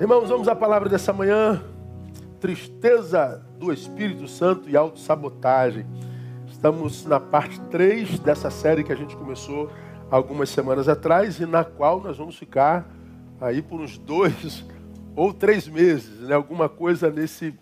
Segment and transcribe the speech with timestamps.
[0.00, 1.62] Irmãos, vamos à palavra dessa manhã.
[2.40, 5.84] Tristeza do Espírito Santo e autossabotagem.
[6.50, 9.70] Estamos na parte 3 dessa série que a gente começou
[10.10, 12.88] algumas semanas atrás e na qual nós vamos ficar
[13.38, 14.64] aí por uns dois
[15.14, 16.34] ou três meses, né?
[16.34, 17.54] Alguma coisa nesse,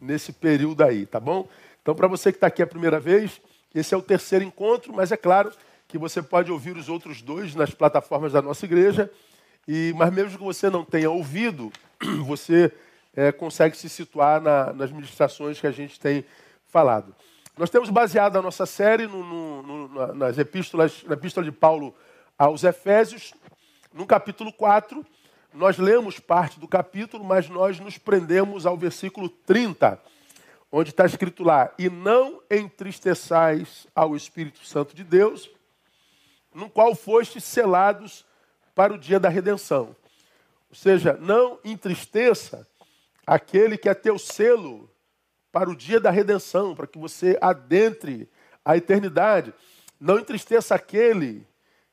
[0.00, 1.46] nesse período aí, tá bom?
[1.82, 3.38] Então, para você que está aqui a primeira vez,
[3.74, 5.52] esse é o terceiro encontro, mas é claro
[5.86, 9.10] que você pode ouvir os outros dois nas plataformas da nossa igreja.
[9.66, 11.72] E, mas mesmo que você não tenha ouvido,
[12.26, 12.72] você
[13.14, 16.24] é, consegue se situar na, nas ministrações que a gente tem
[16.66, 17.14] falado.
[17.56, 21.94] Nós temos baseado a nossa série no, no, no, nas epístolas, na epístola de Paulo
[22.38, 23.34] aos Efésios,
[23.92, 25.04] no capítulo 4.
[25.52, 30.00] Nós lemos parte do capítulo, mas nós nos prendemos ao versículo 30,
[30.72, 35.50] onde está escrito lá: E não entristeçais ao Espírito Santo de Deus,
[36.54, 38.24] no qual fostes selados
[38.74, 39.96] para o dia da redenção.
[40.70, 42.66] Ou seja, não entristeça
[43.26, 44.90] aquele que é teu selo
[45.50, 48.28] para o dia da redenção, para que você adentre
[48.64, 49.52] a eternidade.
[50.00, 51.46] Não entristeça aquele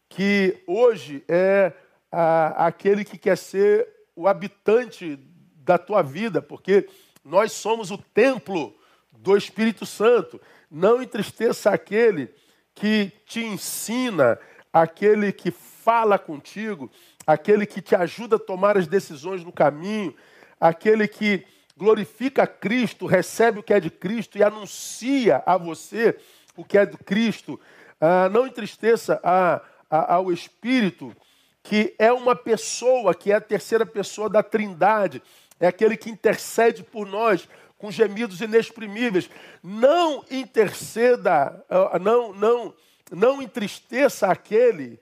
[0.08, 1.74] que hoje é
[2.12, 5.18] a, aquele que quer ser o habitante
[5.58, 6.90] da tua vida, porque
[7.24, 8.74] nós somos o templo
[9.12, 10.42] do Espírito Santo.
[10.72, 12.34] Não entristeça aquele
[12.74, 14.40] que te ensina,
[14.72, 15.52] aquele que
[15.90, 16.88] fala contigo,
[17.26, 20.16] aquele que te ajuda a tomar as decisões no caminho,
[20.62, 21.44] aquele que
[21.76, 26.16] glorifica Cristo, recebe o que é de Cristo e anuncia a você
[26.56, 27.60] o que é de Cristo.
[28.00, 31.12] Ah, não entristeça a, a, ao Espírito,
[31.64, 35.24] que é uma pessoa, que é a terceira pessoa da Trindade,
[35.60, 39.28] é aquele que intercede por nós com gemidos inexprimíveis.
[39.64, 42.76] Não interceda, ah, não, não,
[43.12, 45.00] não entristeça aquele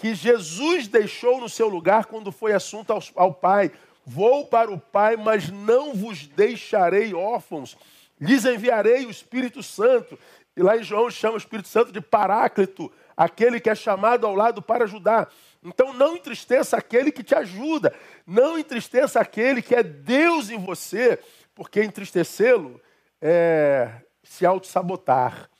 [0.00, 3.70] que Jesus deixou no seu lugar quando foi assunto ao, ao Pai.
[4.06, 7.76] Vou para o Pai, mas não vos deixarei órfãos.
[8.18, 10.18] Lhes enviarei o Espírito Santo.
[10.56, 14.34] E lá em João chama o Espírito Santo de Paráclito, aquele que é chamado ao
[14.34, 15.30] lado para ajudar.
[15.62, 17.94] Então não entristeça aquele que te ajuda,
[18.26, 21.18] não entristeça aquele que é Deus em você,
[21.54, 22.80] porque entristecê-lo
[23.20, 23.90] é
[24.22, 25.50] se auto-sabotar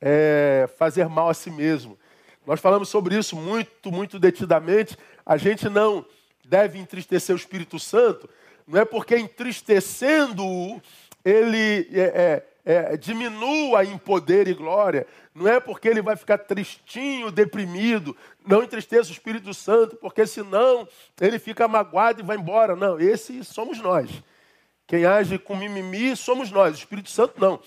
[0.00, 1.98] é, fazer mal a si mesmo.
[2.46, 4.96] Nós falamos sobre isso muito, muito detidamente.
[5.24, 6.06] A gente não
[6.44, 8.30] deve entristecer o Espírito Santo,
[8.66, 10.80] não é porque entristecendo-o
[11.24, 16.38] ele é, é, é, diminua em poder e glória, não é porque ele vai ficar
[16.38, 20.86] tristinho, deprimido, não entristeça o Espírito Santo, porque senão
[21.20, 22.76] ele fica magoado e vai embora.
[22.76, 24.08] Não, esse somos nós.
[24.86, 27.58] Quem age com mimimi somos nós, o Espírito Santo não.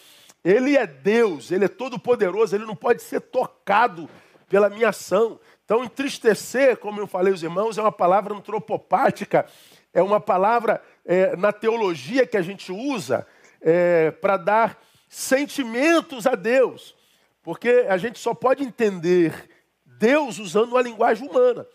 [0.41, 4.09] Ele é Deus, ele é todo poderoso, ele não pode ser tocado
[4.50, 5.40] pela minha ação.
[5.64, 9.46] Então, entristecer, como eu falei os irmãos, é uma palavra antropopática,
[9.94, 13.26] é uma palavra é, na teologia que a gente usa
[13.62, 16.96] é, para dar sentimentos a Deus.
[17.44, 19.50] Porque a gente só pode entender
[19.86, 21.66] Deus usando uma linguagem humana.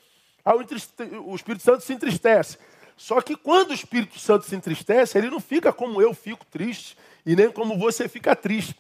[1.25, 2.59] O Espírito Santo se entristece.
[2.97, 6.97] Só que quando o Espírito Santo se entristece, ele não fica como eu fico triste
[7.25, 8.77] e nem como você fica triste.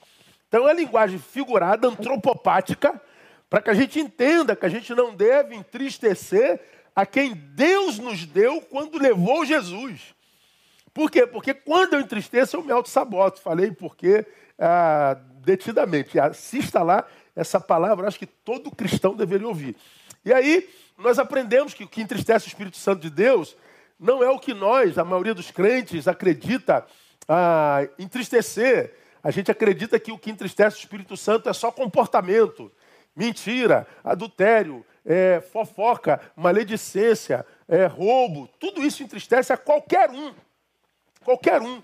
[0.48, 3.00] Então é linguagem figurada, antropopática,
[3.48, 6.60] para que a gente entenda que a gente não deve entristecer
[6.94, 10.14] a quem Deus nos deu quando levou Jesus.
[10.92, 11.26] Por quê?
[11.26, 13.40] Porque quando eu entristeço, eu me auto-saboto.
[13.40, 14.24] Falei porque
[14.58, 16.18] ah, detidamente.
[16.18, 19.76] Assista lá essa palavra, acho que todo cristão deveria ouvir.
[20.24, 23.56] E aí, nós aprendemos que o que entristece o Espírito Santo de Deus
[23.98, 26.86] não é o que nós, a maioria dos crentes, acredita
[27.28, 28.94] ah, entristecer.
[29.22, 32.70] A gente acredita que o que entristece o Espírito Santo é só comportamento,
[33.14, 38.48] mentira, adultério, é, fofoca, maledicência, é, roubo.
[38.58, 40.34] Tudo isso entristece a qualquer um.
[41.22, 41.82] Qualquer um.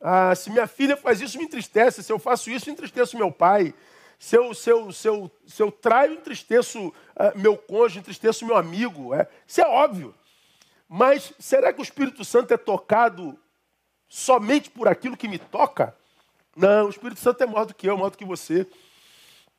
[0.00, 2.02] Ah, se minha filha faz isso, me entristece.
[2.02, 3.74] Se eu faço isso, entristeço meu pai.
[4.18, 8.56] Se eu, se eu, se eu, se eu traio, entristeço ah, meu cônjuge, entristeço meu
[8.56, 9.14] amigo.
[9.14, 10.14] É, isso é óbvio.
[10.88, 13.38] Mas será que o Espírito Santo é tocado
[14.08, 15.96] somente por aquilo que me toca?
[16.54, 18.66] Não, o Espírito Santo é maior do que eu, maior do que você.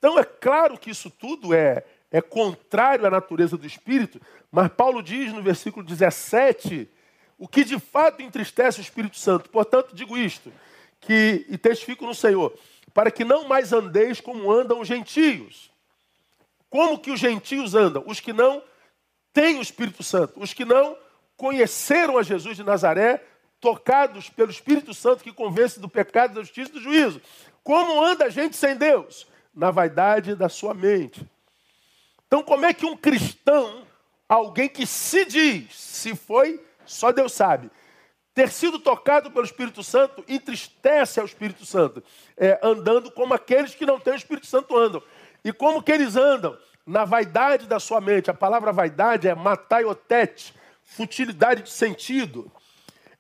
[0.04, 4.20] Então é claro que isso tudo é, é contrário à natureza do Espírito,
[4.52, 6.90] mas Paulo diz no versículo 17
[7.38, 9.50] o que de fato entristece o Espírito Santo.
[9.50, 10.52] Portanto, digo isto,
[11.00, 12.54] que, e testifico no Senhor,
[12.94, 15.72] para que não mais andeis como andam os gentios.
[16.70, 18.04] Como que os gentios andam?
[18.06, 18.62] Os que não
[19.32, 20.98] têm o Espírito Santo, os que não
[21.38, 23.24] conheceram a Jesus de Nazaré,
[23.62, 27.22] tocados pelo Espírito Santo que convence do pecado, da justiça e do juízo.
[27.64, 29.32] Como anda a gente sem Deus?
[29.54, 31.26] Na vaidade da sua mente.
[32.28, 33.86] Então, como é que um cristão,
[34.28, 37.70] alguém que se diz, se foi, só Deus sabe,
[38.34, 42.04] ter sido tocado pelo Espírito Santo entristece ao Espírito Santo,
[42.36, 45.04] é, andando como aqueles que não têm o Espírito Santo andam.
[45.44, 46.58] E como que eles andam?
[46.86, 48.32] Na vaidade da sua mente.
[48.32, 50.54] A palavra vaidade é mataiotete,
[50.84, 52.52] futilidade de sentido.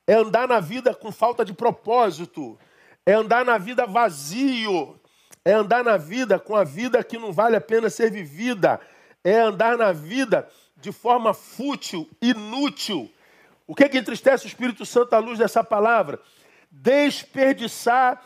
[0.07, 2.57] É andar na vida com falta de propósito.
[3.05, 4.99] É andar na vida vazio.
[5.45, 8.79] É andar na vida com a vida que não vale a pena ser vivida.
[9.23, 10.47] É andar na vida
[10.77, 13.09] de forma fútil, inútil
[13.65, 16.19] o que, é que entristece o Espírito Santo à luz dessa palavra?
[16.69, 18.21] Desperdiçar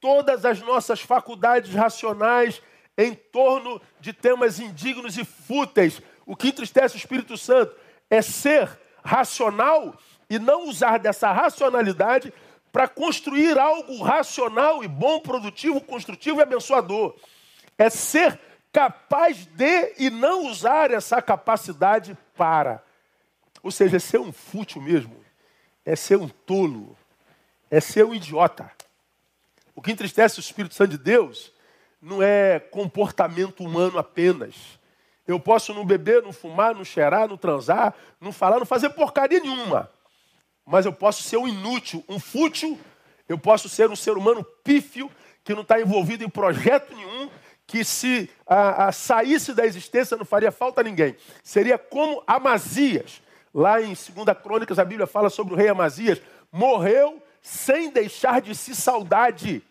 [0.00, 2.62] todas as nossas faculdades racionais
[2.96, 6.02] em torno de temas indignos e fúteis.
[6.26, 7.74] O que entristece o Espírito Santo
[8.10, 8.68] é ser
[9.02, 9.96] racional
[10.28, 12.32] e não usar dessa racionalidade
[12.72, 17.14] para construir algo racional e bom, produtivo, construtivo e abençoador.
[17.76, 18.38] É ser
[18.72, 22.82] capaz de e não usar essa capacidade para.
[23.62, 25.16] Ou seja, é ser um fútil mesmo,
[25.84, 26.96] é ser um tolo,
[27.70, 28.70] é ser um idiota.
[29.74, 31.52] O que entristece o Espírito Santo de Deus
[32.00, 34.54] não é comportamento humano apenas.
[35.26, 39.40] Eu posso não beber, não fumar, não cheirar, não transar, não falar, não fazer porcaria
[39.40, 39.90] nenhuma.
[40.68, 42.78] Mas eu posso ser um inútil, um fútil,
[43.28, 45.10] eu posso ser um ser humano pífio,
[45.42, 47.30] que não está envolvido em projeto nenhum,
[47.66, 51.16] que se a, a, saísse da existência não faria falta a ninguém.
[51.42, 53.20] Seria como Amazias,
[53.52, 54.06] Lá em 2
[54.42, 56.20] Crônicas, a Bíblia fala sobre o rei Amazias.
[56.52, 59.62] Morreu sem deixar de si saudade.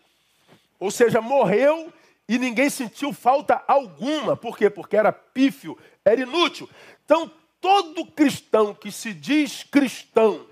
[0.78, 1.92] Ou seja, morreu
[2.28, 4.36] e ninguém sentiu falta alguma.
[4.36, 4.68] Por quê?
[4.68, 6.68] Porque era pífio, era inútil.
[7.04, 7.30] Então,
[7.60, 10.44] todo cristão que se diz cristão,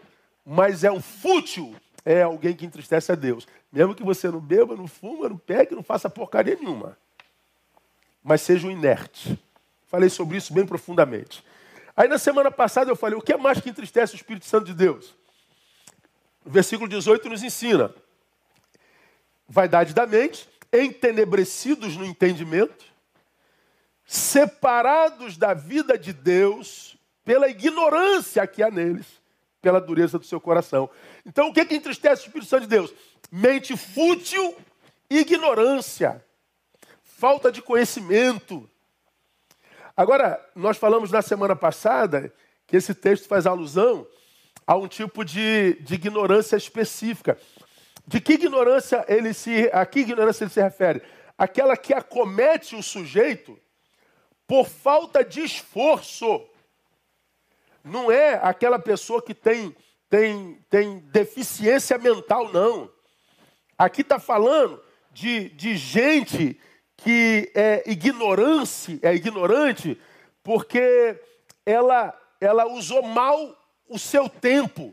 [0.49, 3.49] mas é um fútil, é alguém que entristece a Deus.
[3.73, 6.97] Mesmo que você não beba, não fuma, não pegue, não faça porcaria nenhuma.
[8.23, 9.37] Mas seja um inerte.
[9.89, 11.45] Falei sobre isso bem profundamente.
[11.97, 14.67] Aí na semana passada eu falei, o que é mais que entristece o Espírito Santo
[14.67, 15.17] de Deus?
[16.45, 17.93] O versículo 18 nos ensina:
[19.49, 22.85] vaidade da mente, entenebrecidos no entendimento,
[24.05, 29.07] separados da vida de Deus pela ignorância que há neles,
[29.61, 30.89] pela dureza do seu coração.
[31.25, 32.93] Então, o que, é que entristece o Espírito Santo de Deus?
[33.31, 34.57] Mente fútil
[35.09, 36.25] ignorância,
[37.03, 38.69] falta de conhecimento.
[39.97, 42.33] Agora, nós falamos na semana passada
[42.67, 44.07] que esse texto faz alusão
[44.67, 47.39] a um tipo de, de ignorância específica.
[48.07, 51.03] De que ignorância ele se, a que ignorância ele se refere?
[51.39, 53.59] Aquela que acomete o sujeito
[54.47, 56.47] por falta de esforço.
[57.87, 59.75] Não é aquela pessoa que tem,
[60.11, 62.91] tem, tem deficiência mental, não.
[63.79, 66.59] Aqui está falando de, de gente
[66.97, 70.01] que é ignorante, é ignorante
[70.43, 71.21] porque
[71.65, 73.57] ela, ela usou mal
[73.89, 74.93] o seu tempo.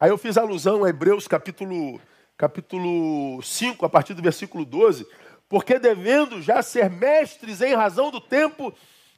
[0.00, 2.00] Aí eu fiz alusão a Hebreus capítulo,
[2.38, 5.06] capítulo 5, a partir do versículo 12,
[5.46, 8.72] porque devendo já ser mestres em razão do tempo,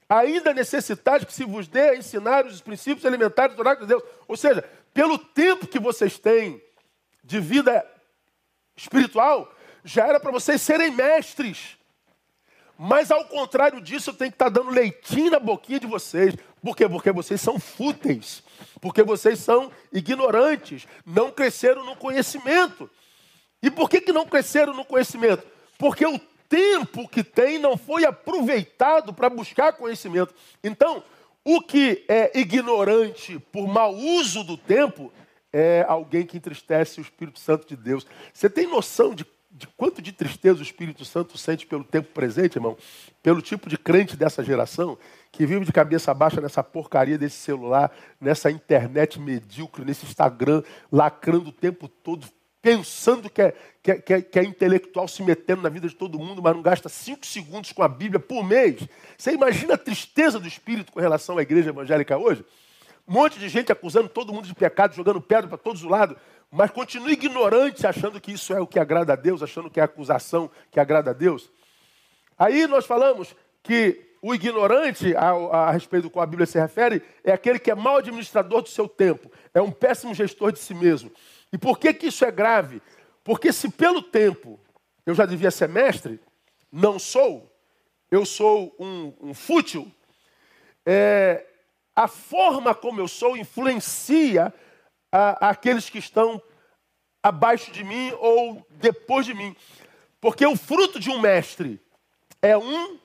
[0.09, 4.03] ainda necessitais que se vos dê a ensinar os princípios elementares do oráculo de Deus.
[4.29, 4.63] Ou seja,
[4.93, 6.63] pelo tempo que vocês têm
[7.23, 7.85] de vida
[8.77, 9.53] espiritual,
[9.85, 11.77] já era para vocês serem mestres.
[12.77, 16.35] Mas ao contrário disso, eu tenho que estar tá dando leitinho na boquinha de vocês.
[16.63, 16.89] Por quê?
[16.89, 18.43] Porque vocês são fúteis.
[18.81, 20.87] Porque vocês são ignorantes.
[21.07, 22.91] Não cresceram no conhecimento.
[23.63, 25.47] E por que, que não cresceram no conhecimento?
[25.79, 26.21] Porque o
[26.55, 30.33] tempo que tem não foi aproveitado para buscar conhecimento.
[30.63, 31.03] Então,
[31.45, 35.13] o que é ignorante por mau uso do tempo
[35.53, 38.07] é alguém que entristece o Espírito Santo de Deus.
[38.33, 42.57] Você tem noção de de quanto de tristeza o Espírito Santo sente pelo tempo presente,
[42.57, 42.77] irmão,
[43.23, 44.99] pelo tipo de crente dessa geração
[45.31, 51.51] que vive de cabeça baixa nessa porcaria desse celular, nessa internet medíocre, nesse Instagram, lacrando
[51.51, 52.27] o tempo todo,
[52.65, 55.95] pensando que é, que é, que é, que é intelectual, se metendo na vida de
[55.95, 58.89] todo mundo, mas não gasta cinco segundos com a Bíblia por mês.
[59.19, 62.43] Você imagina a tristeza do Espírito com relação à igreja evangélica hoje?
[63.07, 66.17] Um monte de gente acusando todo mundo de pecado, jogando pedra para todos os lados
[66.57, 69.83] mas continua ignorante, achando que isso é o que agrada a Deus, achando que é
[69.83, 71.51] acusação que agrada a Deus.
[72.39, 77.03] Aí nós falamos que o ignorante, a, a, respeito do qual a Bíblia se refere,
[77.25, 80.75] é aquele que é mau administrador do seu tempo, é um péssimo gestor de si
[80.75, 81.11] mesmo.
[81.55, 82.83] E por que, que isso é grave?
[83.23, 84.59] Porque se pelo tempo
[85.07, 86.19] eu já devia ser mestre,
[86.73, 87.49] não sou,
[88.11, 89.89] eu sou um, um fútil,
[90.85, 91.47] é,
[91.95, 94.53] a forma como eu sou influencia
[95.13, 96.43] a, aqueles que estão
[97.23, 99.55] abaixo de mim ou depois de mim.
[100.21, 101.81] Porque o fruto de um mestre
[102.43, 102.99] é um,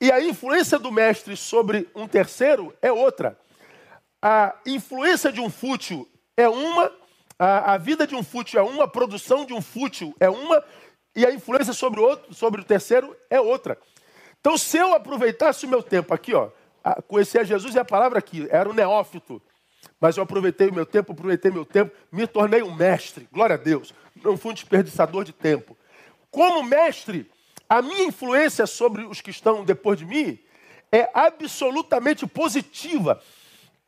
[0.00, 3.36] e a influência do mestre sobre um terceiro é outra.
[4.22, 6.92] A influência de um fútil é uma,
[7.38, 10.62] a, a vida de um fútil é uma, a produção de um fútil é uma,
[11.14, 13.78] e a influência sobre o outro, sobre o terceiro é outra.
[14.40, 16.50] Então, se eu aproveitasse o meu tempo aqui, ó,
[17.06, 19.42] conhecer a Jesus e a palavra aqui, era um neófito,
[20.00, 23.58] mas eu aproveitei o meu tempo, aproveitei meu tempo, me tornei um mestre, glória a
[23.58, 25.76] Deus, não fui um desperdiçador de tempo.
[26.30, 27.30] Como mestre,
[27.68, 30.38] a minha influência sobre os que estão depois de mim
[30.90, 33.20] é absolutamente positiva.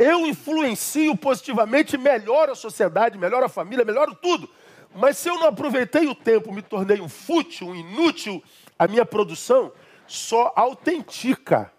[0.01, 4.49] Eu influencio positivamente, melhoro a sociedade, melhoro a família, melhoro tudo.
[4.95, 8.43] Mas se eu não aproveitei o tempo, me tornei um fútil, um inútil,
[8.79, 9.71] a minha produção
[10.07, 11.71] só autentica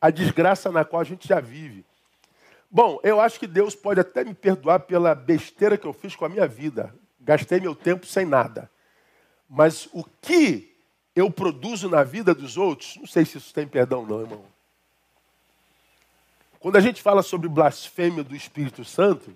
[0.00, 1.86] a desgraça na qual a gente já vive.
[2.68, 6.24] Bom, eu acho que Deus pode até me perdoar pela besteira que eu fiz com
[6.24, 6.92] a minha vida.
[7.20, 8.68] Gastei meu tempo sem nada.
[9.48, 10.76] Mas o que
[11.14, 14.44] eu produzo na vida dos outros, não sei se isso tem perdão, não, irmão.
[16.60, 19.34] Quando a gente fala sobre blasfêmia do Espírito Santo,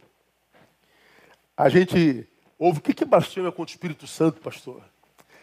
[1.57, 2.29] a gente
[2.59, 4.83] ouve o que é blasfêmia contra o Espírito Santo, pastor?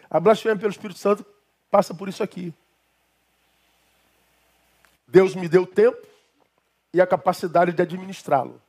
[0.08, 1.26] A blasfêmia pelo Espírito Santo
[1.72, 2.54] passa por isso aqui.
[5.08, 6.06] Deus me deu tempo
[6.94, 8.62] e a capacidade de administrá-lo.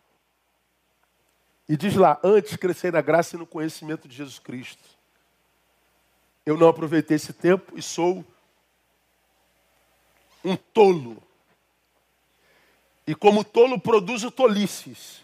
[1.69, 4.89] E diz lá, antes crescer na graça e no conhecimento de Jesus Cristo.
[6.47, 8.25] Eu não aproveitei esse tempo e sou
[10.43, 11.23] um tolo.
[13.07, 15.23] E como tolo, produzo tolices.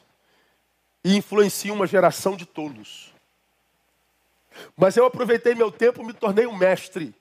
[1.05, 3.13] E influencio uma geração de tolos.
[4.77, 7.15] Mas eu aproveitei meu tempo, me tornei um mestre.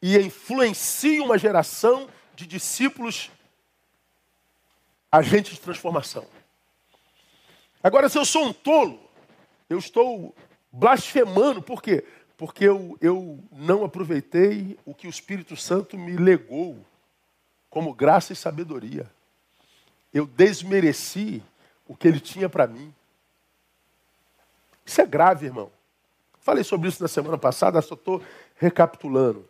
[0.00, 3.30] E influencio uma geração de discípulos
[5.10, 6.26] agentes de transformação.
[7.82, 9.00] Agora, se eu sou um tolo,
[9.68, 10.34] eu estou
[10.70, 12.04] blasfemando, por quê?
[12.36, 16.78] Porque eu, eu não aproveitei o que o Espírito Santo me legou
[17.70, 19.10] como graça e sabedoria.
[20.12, 21.42] Eu desmereci
[21.86, 22.94] o que ele tinha para mim.
[24.84, 25.70] Isso é grave, irmão.
[26.40, 28.22] Falei sobre isso na semana passada, só estou
[28.56, 29.46] recapitulando.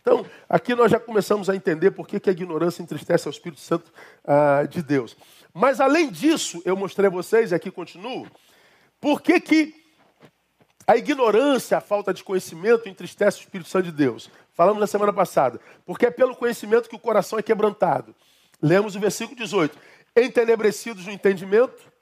[0.00, 3.60] Então, aqui nós já começamos a entender por que, que a ignorância entristece ao Espírito
[3.60, 3.92] Santo
[4.24, 5.16] ah, de Deus.
[5.54, 8.26] Mas além disso, eu mostrei a vocês, e aqui continuo,
[9.00, 9.82] por que, que
[10.86, 14.30] a ignorância, a falta de conhecimento entristece o Espírito Santo de Deus.
[14.52, 15.60] Falamos na semana passada.
[15.86, 18.14] Porque é pelo conhecimento que o coração é quebrantado.
[18.62, 19.76] Lemos o versículo 18.
[20.14, 21.92] Entenebrecidos no entendimento,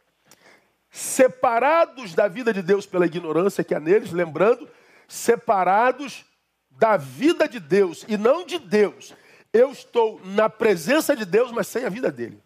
[0.90, 4.68] separados da vida de Deus pela ignorância que há neles, lembrando,
[5.08, 6.24] separados
[6.70, 9.14] da vida de Deus e não de Deus.
[9.52, 12.40] Eu estou na presença de Deus, mas sem a vida dele.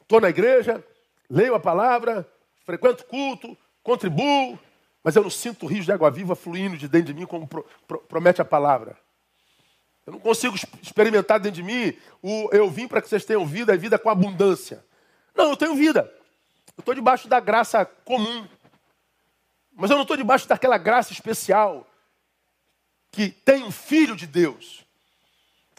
[0.00, 0.82] Estou na igreja,
[1.28, 2.26] leio a palavra,
[2.64, 4.58] frequento culto, contribuo,
[5.04, 7.64] mas eu não sinto rios de água viva fluindo de dentro de mim, como pro,
[7.86, 8.96] pro, promete a palavra.
[10.08, 13.74] Eu não consigo experimentar dentro de mim o eu vim para que vocês tenham vida
[13.74, 14.82] e vida com abundância.
[15.34, 16.10] Não, eu tenho vida.
[16.74, 18.48] Eu estou debaixo da graça comum.
[19.76, 21.86] Mas eu não estou debaixo daquela graça especial
[23.10, 24.82] que tem um filho de Deus.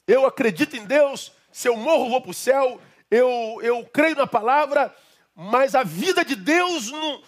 [0.05, 4.27] Eu acredito em Deus, se eu morro, vou para o céu, eu, eu creio na
[4.27, 4.95] palavra,
[5.33, 7.23] mas a vida de Deus não,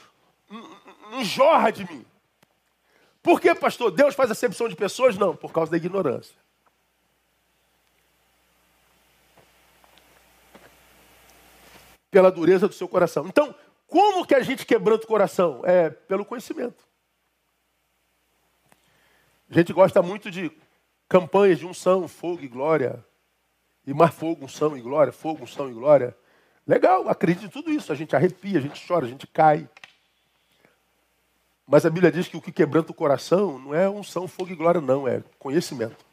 [0.47, 0.77] não,
[1.13, 2.05] não jorra de mim.
[3.23, 3.89] Por que, pastor?
[3.89, 5.17] Deus faz acepção de pessoas?
[5.17, 6.40] Não, por causa da ignorância.
[12.11, 13.25] Pela dureza do seu coração.
[13.25, 13.55] Então,
[13.87, 15.61] como que a gente quebranta o coração?
[15.65, 16.83] É pelo conhecimento.
[19.49, 20.51] A gente gosta muito de
[21.09, 23.03] campanhas de unção, fogo e glória.
[23.85, 26.15] E mais fogo, unção e glória, fogo, unção e glória.
[26.65, 27.91] Legal, acredito em tudo isso.
[27.91, 29.67] A gente arrepia, a gente chora, a gente cai.
[31.67, 34.55] Mas a Bíblia diz que o que quebranta o coração não é unção, fogo e
[34.55, 36.05] glória, não, é conhecimento.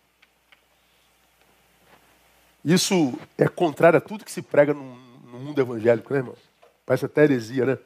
[2.65, 5.08] Isso é contrário a tudo que se prega no,
[5.39, 6.35] no mundo evangélico, né, irmão?
[6.85, 7.79] Parece até heresia, né?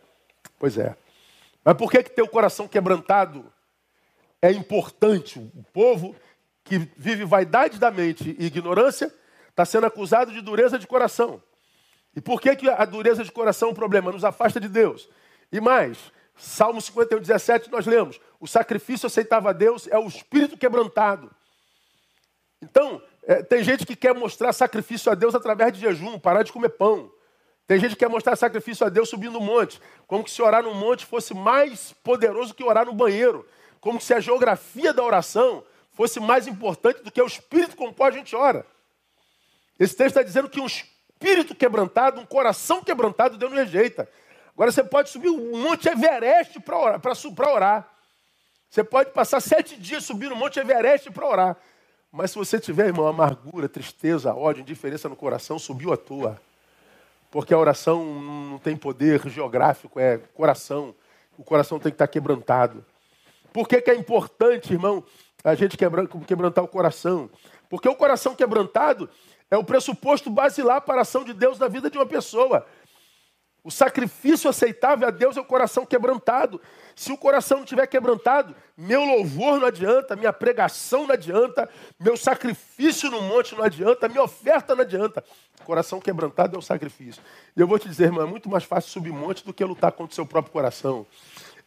[0.59, 0.97] Pois é.
[1.65, 3.45] Mas por que, que ter o coração quebrantado
[4.41, 5.39] é importante?
[5.39, 6.17] O povo
[6.65, 9.13] que vive vaidade da mente e ignorância
[9.51, 11.43] está sendo acusado de dureza de coração.
[12.17, 14.13] E por que, que a dureza de coração é um problema?
[14.13, 15.09] Nos afasta de Deus.
[15.51, 15.99] E mais,
[16.37, 21.31] Salmo 51, 17, nós lemos: o sacrifício aceitável a Deus é o espírito quebrantado.
[22.61, 26.53] Então, é, tem gente que quer mostrar sacrifício a Deus através de jejum, parar de
[26.53, 27.11] comer pão.
[27.67, 30.75] Tem gente que quer mostrar sacrifício a Deus subindo no monte, como se orar no
[30.75, 33.47] monte fosse mais poderoso que orar no banheiro,
[33.81, 37.95] como se a geografia da oração fosse mais importante do que o espírito com o
[37.95, 38.67] qual a gente ora.
[39.79, 44.09] Esse texto está dizendo que um espírito quebrantado, um coração quebrantado, Deus não rejeita.
[44.55, 47.01] Agora você pode subir um monte Everest para orar,
[47.53, 47.89] orar.
[48.69, 51.57] Você pode passar sete dias subindo o monte Everest para orar.
[52.11, 56.41] Mas se você tiver, irmão, amargura, tristeza, ódio, indiferença no coração, subiu a tua.
[57.33, 60.95] Porque a oração não tem poder geográfico, é coração.
[61.39, 62.85] O coração tem que estar quebrantado.
[63.55, 65.03] Por que, que é importante, irmão,
[65.43, 67.31] a gente quebrantar o coração?
[67.71, 69.09] Porque o coração quebrantado
[69.51, 72.67] é o pressuposto basilar para a ação de Deus na vida de uma pessoa.
[73.65, 76.61] O sacrifício aceitável a Deus é o coração quebrantado.
[76.97, 82.17] Se o coração não estiver quebrantado, meu louvor não adianta, minha pregação não adianta, meu
[82.17, 85.25] sacrifício no monte não adianta, minha oferta não adianta.
[85.65, 87.23] Coração quebrantado é o sacrifício.
[87.57, 89.93] E eu vou te dizer, irmão, é muito mais fácil subir monte do que lutar
[89.93, 91.07] contra o seu próprio coração.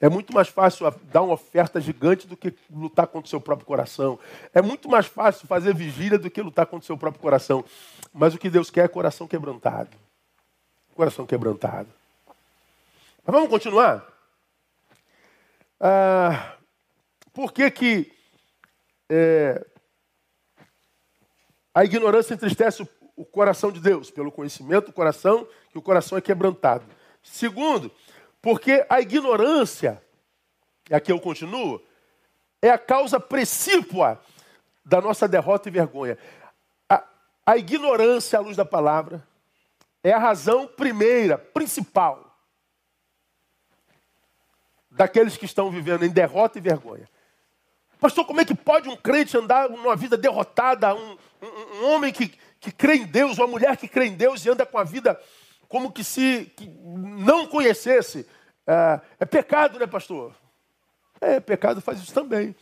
[0.02, 3.66] É muito mais fácil dar uma oferta gigante do que lutar contra o seu próprio
[3.66, 4.20] coração.
[4.54, 7.64] É muito mais fácil fazer vigília do que lutar contra o seu próprio coração.
[8.14, 10.05] Mas o que Deus quer é coração quebrantado.
[10.96, 11.90] Coração quebrantado.
[13.26, 14.08] Mas vamos continuar?
[15.78, 16.56] Ah,
[17.34, 18.14] por que, que
[19.10, 19.66] é,
[21.74, 22.88] a ignorância entristece o,
[23.18, 24.10] o coração de Deus?
[24.10, 26.86] Pelo conhecimento do coração, que o coração é quebrantado.
[27.22, 27.92] Segundo,
[28.42, 30.02] porque a ignorância,
[30.90, 31.82] e aqui eu continuo,
[32.62, 34.22] é a causa precípua
[34.86, 36.18] da nossa derrota e vergonha.
[36.90, 37.04] A,
[37.46, 39.22] a ignorância, à luz da palavra,
[40.08, 42.38] é a razão primeira, principal,
[44.92, 47.10] daqueles que estão vivendo em derrota e vergonha.
[48.00, 52.14] Pastor, como é que pode um crente andar numa vida derrotada, um, um, um homem
[52.14, 52.28] que,
[52.60, 55.20] que crê em Deus, uma mulher que crê em Deus e anda com a vida
[55.68, 58.28] como que se que não conhecesse.
[58.68, 60.36] É, é pecado, né, pastor?
[61.20, 62.56] É, pecado faz isso também.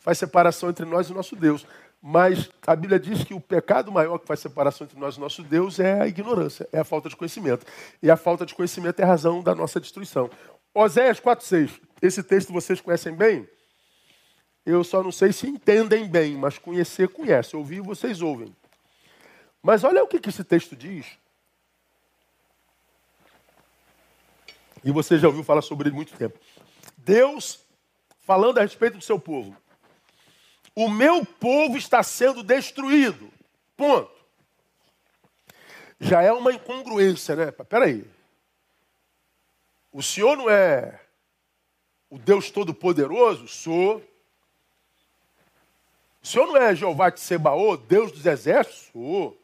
[0.00, 1.66] Faz separação entre nós e nosso Deus.
[2.06, 5.42] Mas a Bíblia diz que o pecado maior que faz separação entre nós e nosso
[5.42, 7.64] Deus é a ignorância, é a falta de conhecimento.
[8.02, 10.28] E a falta de conhecimento é a razão da nossa destruição.
[10.74, 11.80] Oséias 4,6.
[12.02, 13.48] Esse texto vocês conhecem bem?
[14.66, 17.56] Eu só não sei se entendem bem, mas conhecer, conhece.
[17.56, 18.54] Ouvir, vocês ouvem.
[19.62, 21.06] Mas olha o que, que esse texto diz
[24.84, 26.38] E você já ouviu falar sobre ele muito tempo.
[26.98, 27.60] Deus
[28.20, 29.56] falando a respeito do seu povo.
[30.74, 33.30] O meu povo está sendo destruído.
[33.76, 34.10] Ponto.
[36.00, 37.50] Já é uma incongruência, né?
[37.50, 38.04] Peraí.
[39.92, 41.00] O Senhor não é
[42.10, 43.46] o Deus Todo-Poderoso?
[43.46, 44.02] Sou.
[46.22, 48.90] O Senhor não é Jeová de Sebaô, Deus dos exércitos?
[48.92, 49.38] Sou.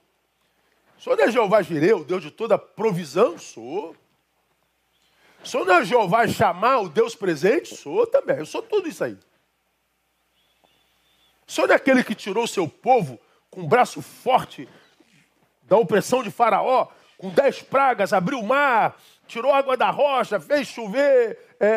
[0.99, 3.39] O Senhor não é Jeová Jireu, Deus de toda provisão?
[3.39, 3.95] Sou.
[5.43, 7.75] Sou não é Jeová chamar o Deus presente?
[7.77, 8.39] Sou também.
[8.39, 9.17] Eu sou tudo isso aí.
[11.51, 13.19] Sou daquele que tirou o seu povo
[13.51, 14.69] com o braço forte
[15.65, 16.87] da opressão de Faraó,
[17.19, 21.71] com dez pragas, abriu o mar, tirou água da rocha, fez chover é, é,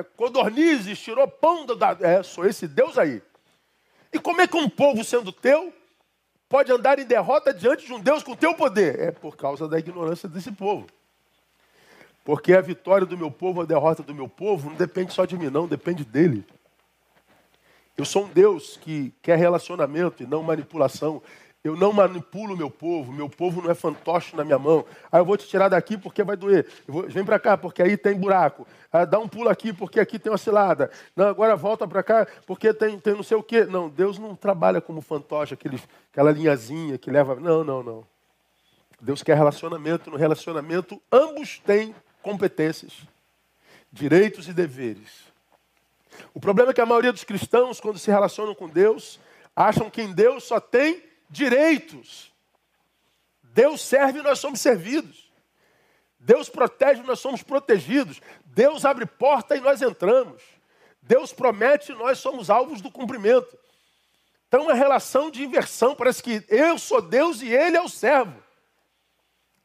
[0.00, 1.96] é, codornizes, tirou pão da.
[2.00, 3.22] É, sou esse Deus aí.
[4.12, 5.72] E como é que um povo sendo teu
[6.48, 8.98] pode andar em derrota diante de um Deus com teu poder?
[8.98, 10.88] É por causa da ignorância desse povo.
[12.24, 15.38] Porque a vitória do meu povo, a derrota do meu povo, não depende só de
[15.38, 16.44] mim, não, depende dele.
[17.98, 21.20] Eu sou um Deus que quer relacionamento e não manipulação.
[21.64, 24.86] Eu não manipulo meu povo, meu povo não é fantoche na minha mão.
[25.10, 26.64] Ah, eu vou te tirar daqui porque vai doer.
[26.86, 28.64] Vou, vem para cá porque aí tem buraco.
[28.92, 30.92] Ah, dá um pulo aqui porque aqui tem uma cilada.
[31.16, 33.64] Não, agora volta para cá porque tem, tem não sei o quê.
[33.64, 35.82] Não, Deus não trabalha como fantoche, aquele,
[36.12, 37.34] aquela linhazinha que leva.
[37.34, 38.06] Não, não, não.
[39.00, 40.08] Deus quer relacionamento.
[40.08, 42.92] No relacionamento, ambos têm competências,
[43.90, 45.27] direitos e deveres.
[46.34, 49.18] O problema é que a maioria dos cristãos, quando se relacionam com Deus,
[49.54, 52.32] acham que em Deus só tem direitos.
[53.42, 55.30] Deus serve e nós somos servidos.
[56.18, 58.20] Deus protege e nós somos protegidos.
[58.44, 60.42] Deus abre porta e nós entramos.
[61.02, 63.56] Deus promete e nós somos alvos do cumprimento.
[64.46, 65.94] Então, uma relação de inversão.
[65.94, 68.42] Parece que eu sou Deus e ele é o servo.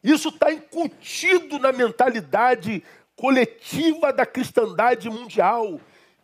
[0.03, 2.83] Isso está incutido na mentalidade
[3.15, 5.79] coletiva da cristandade mundial.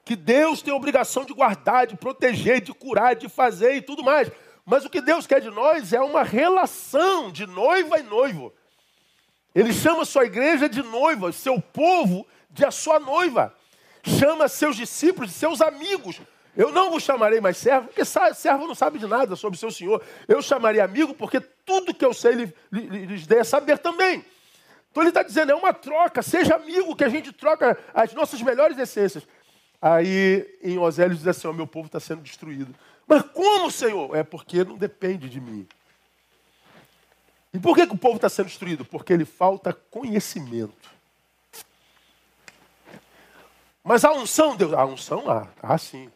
[0.10, 4.04] Que Deus tem a obrigação de guardar, de proteger, de curar, de fazer e tudo
[4.04, 4.28] mais.
[4.65, 8.52] Mas o que Deus quer de nós é uma relação de noiva e noivo.
[9.54, 13.54] Ele chama sua igreja de noiva, seu povo de a sua noiva.
[14.02, 16.19] Chama seus discípulos de seus amigos.
[16.58, 20.02] Eu não vos chamarei mais servo, porque servo não sabe de nada sobre seu senhor.
[20.28, 24.26] Eu chamarei amigo, porque tudo que eu sei lhes dei a saber também.
[24.89, 28.41] Então ele está dizendo, é uma troca, seja amigo, que a gente troca as nossas
[28.41, 29.24] melhores essências.
[29.82, 32.74] Aí em Osélio diz assim: o meu povo está sendo destruído.
[33.08, 34.15] Mas como, Senhor?
[34.15, 35.68] É porque não depende de mim.
[37.54, 38.86] E por que, que o povo está sendo destruído?
[38.86, 40.89] Porque ele falta conhecimento.
[43.84, 46.12] Mas a unção, Deus, a unção, ah, ah sim.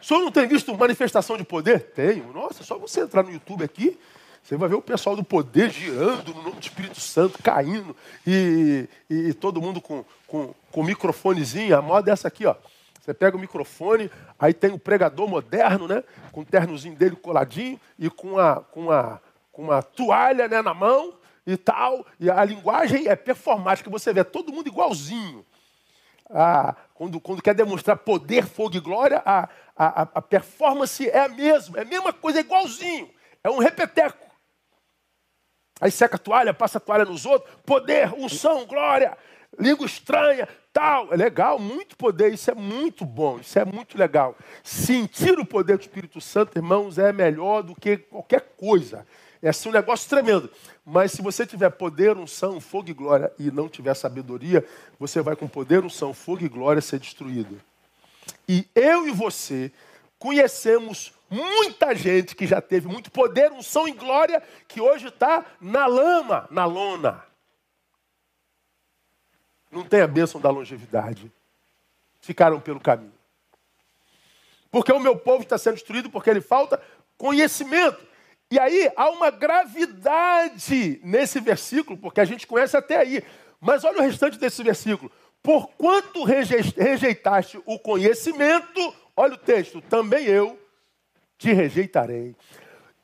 [0.00, 1.92] O senhor não tem visto manifestação de poder?
[1.92, 2.32] Tenho.
[2.32, 3.98] Nossa, só você entrar no YouTube aqui,
[4.42, 8.88] Você vai ver o pessoal do poder girando no nome do Espírito Santo, caindo, e,
[9.08, 11.76] e, e todo mundo com, com, com microfonezinho.
[11.76, 12.56] A moda é essa aqui, ó.
[13.00, 16.04] Você pega o microfone, aí tem o pregador moderno, né?
[16.30, 20.74] Com o ternozinho dele coladinho e com a, com a, com uma toalha né, na
[20.74, 21.14] mão
[21.46, 22.06] e tal.
[22.18, 25.44] E a linguagem é performática, você vê todo mundo igualzinho.
[26.30, 31.28] Ah, quando, quando quer demonstrar poder, fogo e glória, a, a, a performance é a
[31.28, 33.10] mesma, é a mesma coisa, é igualzinho.
[33.42, 34.31] É um repeteco.
[35.82, 37.52] Aí seca a toalha, passa a toalha nos outros.
[37.66, 39.18] Poder, unção, glória,
[39.58, 41.12] língua estranha, tal.
[41.12, 44.36] É legal, muito poder, isso é muito bom, isso é muito legal.
[44.62, 49.04] Sentir o poder do Espírito Santo, irmãos, é melhor do que qualquer coisa.
[49.42, 50.48] É assim um negócio tremendo.
[50.86, 54.64] Mas se você tiver poder, unção, fogo e glória e não tiver sabedoria,
[55.00, 57.60] você vai com poder, unção, fogo e glória ser destruído.
[58.48, 59.72] E eu e você
[60.22, 65.84] conhecemos muita gente que já teve muito poder, unção e glória, que hoje está na
[65.86, 67.24] lama, na lona.
[69.68, 71.32] Não tem a bênção da longevidade.
[72.20, 73.12] Ficaram pelo caminho.
[74.70, 76.80] Porque o meu povo está sendo destruído porque ele falta
[77.18, 78.06] conhecimento.
[78.48, 83.24] E aí há uma gravidade nesse versículo, porque a gente conhece até aí.
[83.60, 85.10] Mas olha o restante desse versículo.
[85.42, 90.58] Porquanto rejeitaste o conhecimento, olha o texto, também eu
[91.38, 92.34] te rejeitarei.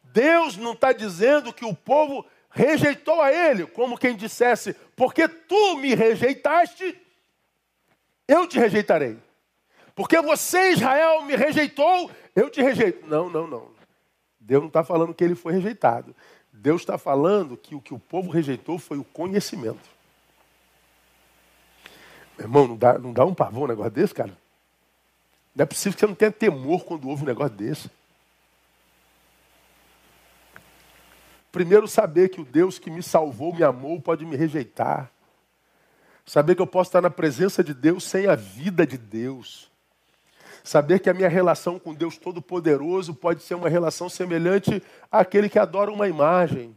[0.04, 5.76] Deus não está dizendo que o povo rejeitou a ele, como quem dissesse, porque tu
[5.76, 6.98] me rejeitaste,
[8.26, 9.18] eu te rejeitarei.
[9.94, 13.04] Porque você, Israel, me rejeitou, eu te rejeito.
[13.06, 13.68] Não, não, não.
[14.38, 16.14] Deus não está falando que ele foi rejeitado.
[16.52, 19.90] Deus está falando que o que o povo rejeitou foi o conhecimento.
[22.36, 24.37] Meu irmão, não dá, não dá um pavão um negócio desse, cara?
[25.58, 27.90] Não é possível que você não tenha temor quando ouve um negócio desse.
[31.50, 35.10] Primeiro, saber que o Deus que me salvou, me amou, pode me rejeitar.
[36.24, 39.68] Saber que eu posso estar na presença de Deus sem a vida de Deus.
[40.62, 45.58] Saber que a minha relação com Deus Todo-Poderoso pode ser uma relação semelhante àquele que
[45.58, 46.76] adora uma imagem.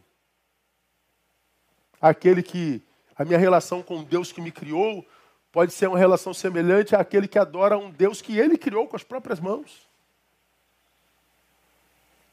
[2.00, 2.82] Aquele que.
[3.14, 5.06] A minha relação com Deus que me criou
[5.52, 9.04] pode ser uma relação semelhante àquele que adora um Deus que ele criou com as
[9.04, 9.86] próprias mãos.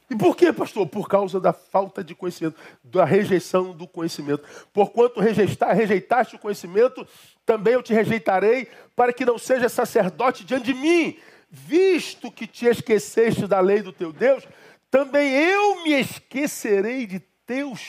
[0.09, 0.87] E por quê, pastor?
[0.87, 4.43] Por causa da falta de conhecimento, da rejeição do conhecimento.
[4.73, 7.05] Porquanto rejeitar, rejeitaste o conhecimento,
[7.45, 11.19] também eu te rejeitarei, para que não seja sacerdote diante de mim
[11.51, 14.47] visto que te esqueceste da lei do teu Deus,
[14.89, 17.81] também eu me esquecerei de teus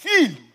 [0.00, 0.49] filhos.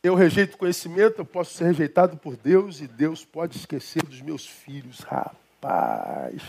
[0.00, 4.46] Eu rejeito conhecimento, eu posso ser rejeitado por Deus e Deus pode esquecer dos meus
[4.46, 5.00] filhos.
[5.00, 6.40] Rapaz.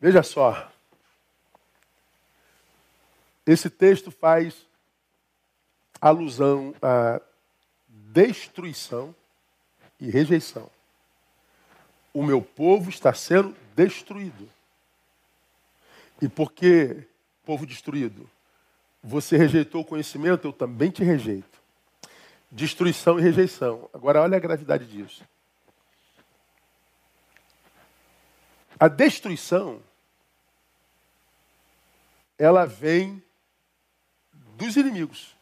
[0.00, 0.72] Veja só.
[3.46, 4.66] Esse texto faz
[6.00, 7.20] alusão à
[7.88, 9.14] destruição
[10.00, 10.68] e rejeição.
[12.12, 14.48] O meu povo está sendo destruído.
[16.20, 17.06] E porque,
[17.44, 18.28] povo destruído,
[19.02, 21.60] você rejeitou o conhecimento, eu também te rejeito.
[22.50, 23.88] Destruição e rejeição.
[23.92, 25.24] Agora, olha a gravidade disso.
[28.78, 29.82] A destruição,
[32.38, 33.22] ela vem
[34.56, 35.36] dos inimigos.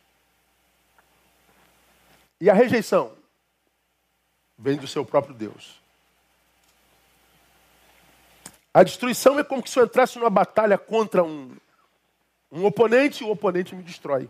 [2.41, 3.17] E a rejeição
[4.57, 5.81] vem do seu próprio Deus.
[8.73, 11.57] A destruição é como se eu entrasse numa batalha contra um,
[12.51, 14.29] um oponente o oponente me destrói.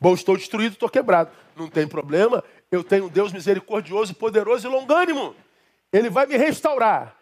[0.00, 1.30] Bom, estou destruído, estou quebrado.
[1.56, 5.34] Não tem problema, eu tenho um Deus misericordioso, poderoso e longânimo.
[5.92, 7.16] Ele vai me restaurar.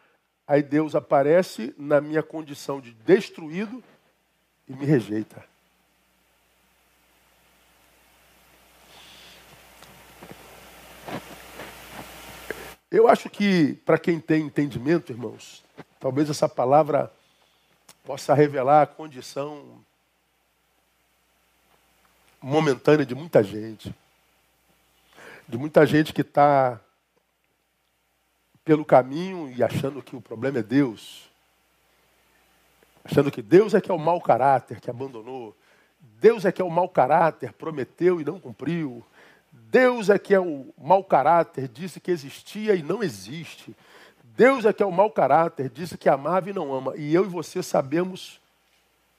[0.46, 3.82] Aí Deus aparece na minha condição de destruído
[4.68, 5.44] e me rejeita.
[12.90, 15.64] Eu acho que, para quem tem entendimento, irmãos,
[15.98, 17.10] talvez essa palavra
[18.04, 19.84] possa revelar a condição
[22.40, 23.94] momentânea de muita gente.
[25.48, 26.80] De muita gente que está
[28.64, 31.30] pelo caminho e achando que o problema é Deus.
[33.04, 35.56] Achando que Deus é que é o mau caráter que abandonou.
[36.00, 39.04] Deus é que é o mau caráter, prometeu e não cumpriu.
[39.50, 43.74] Deus é que é o mau caráter, disse que existia e não existe.
[44.36, 46.96] Deus é que é o mau caráter, disse que amava e não ama.
[46.96, 48.40] E eu e você sabemos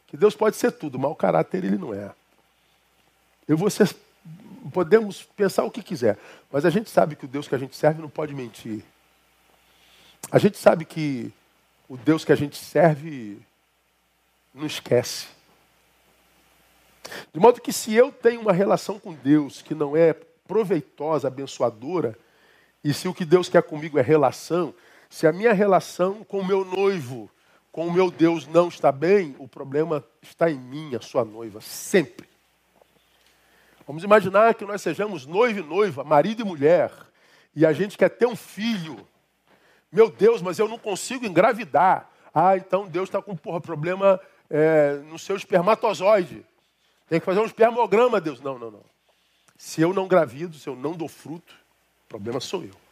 [0.07, 2.11] que Deus pode ser tudo, mau caráter ele não é.
[3.47, 3.83] Eu e você
[4.73, 6.17] podemos pensar o que quiser,
[6.51, 8.83] mas a gente sabe que o Deus que a gente serve não pode mentir.
[10.31, 11.31] A gente sabe que
[11.87, 13.39] o Deus que a gente serve
[14.53, 15.27] não esquece.
[17.33, 20.13] De modo que se eu tenho uma relação com Deus que não é
[20.47, 22.17] proveitosa, abençoadora,
[22.83, 24.73] e se o que Deus quer comigo é relação,
[25.13, 27.29] se a minha relação com o meu noivo,
[27.71, 31.61] com o meu Deus não está bem, o problema está em mim, a sua noiva,
[31.61, 32.27] sempre.
[33.85, 36.91] Vamos imaginar que nós sejamos noivo e noiva, marido e mulher,
[37.55, 39.07] e a gente quer ter um filho.
[39.91, 42.09] Meu Deus, mas eu não consigo engravidar.
[42.33, 46.43] Ah, então Deus está com porra, problema é, no seu espermatozoide.
[47.07, 48.41] Tem que fazer um espermograma, Deus.
[48.41, 48.83] Não, não, não.
[49.59, 51.53] Se eu não gravido, se eu não dou fruto,
[52.05, 52.82] o problema sou eu.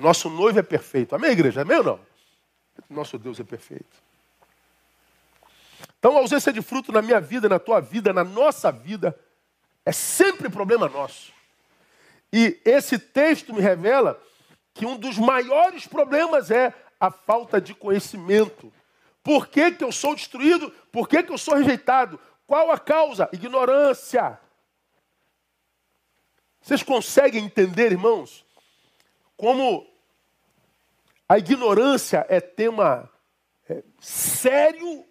[0.00, 1.14] Nosso noivo é perfeito.
[1.14, 1.60] Amém, igreja?
[1.60, 2.00] Amém ou não?
[2.88, 4.02] Nosso Deus é perfeito.
[5.98, 9.18] Então, a ausência de fruto na minha vida, na tua vida, na nossa vida,
[9.84, 11.32] é sempre problema nosso.
[12.32, 14.20] E esse texto me revela
[14.72, 18.72] que um dos maiores problemas é a falta de conhecimento.
[19.22, 20.70] Por que, que eu sou destruído?
[20.90, 22.18] Por que, que eu sou rejeitado?
[22.46, 23.28] Qual a causa?
[23.32, 24.40] Ignorância.
[26.62, 28.44] Vocês conseguem entender, irmãos,
[29.36, 29.89] como
[31.30, 33.08] a ignorância é tema
[33.68, 35.04] é, sério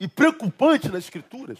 [0.00, 1.58] e preocupante nas Escrituras?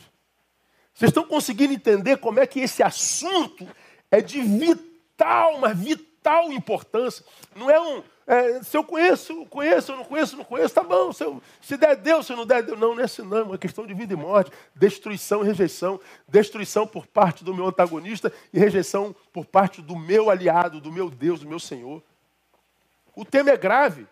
[0.94, 3.68] Vocês estão conseguindo entender como é que esse assunto
[4.10, 7.26] é de vital, mas vital importância?
[7.54, 11.12] Não é um, é, se eu conheço, conheço, eu não conheço, não conheço, tá bom.
[11.12, 12.80] Se, eu, se der Deus, se não der Deus.
[12.80, 13.36] Não, não é assim, não.
[13.36, 16.00] É uma questão de vida e morte, destruição e rejeição.
[16.26, 21.10] Destruição por parte do meu antagonista e rejeição por parte do meu aliado, do meu
[21.10, 22.02] Deus, do meu Senhor.
[23.16, 24.06] O tema é grave.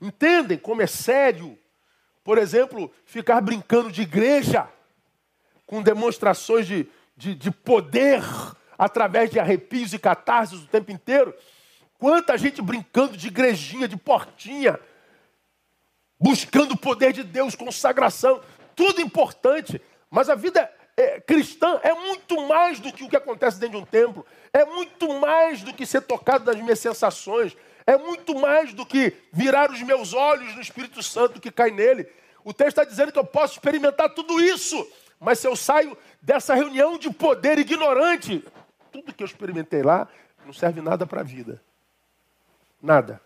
[0.00, 1.58] Entendem como é sério,
[2.24, 4.68] por exemplo, ficar brincando de igreja,
[5.66, 8.22] com demonstrações de, de, de poder
[8.78, 11.34] através de arrepios e catarses o tempo inteiro.
[11.98, 14.80] Quanta gente brincando de igrejinha, de portinha,
[16.18, 18.40] buscando o poder de Deus, consagração,
[18.74, 19.80] tudo importante.
[20.10, 23.82] Mas a vida é, cristã é muito mais do que o que acontece dentro de
[23.82, 27.56] um templo, é muito mais do que ser tocado nas minhas sensações,
[27.90, 32.06] é muito mais do que virar os meus olhos no Espírito Santo que cai nele.
[32.44, 36.54] O texto está dizendo que eu posso experimentar tudo isso, mas se eu saio dessa
[36.54, 38.44] reunião de poder ignorante,
[38.92, 40.08] tudo que eu experimentei lá
[40.46, 41.60] não serve nada para a vida.
[42.80, 43.20] Nada.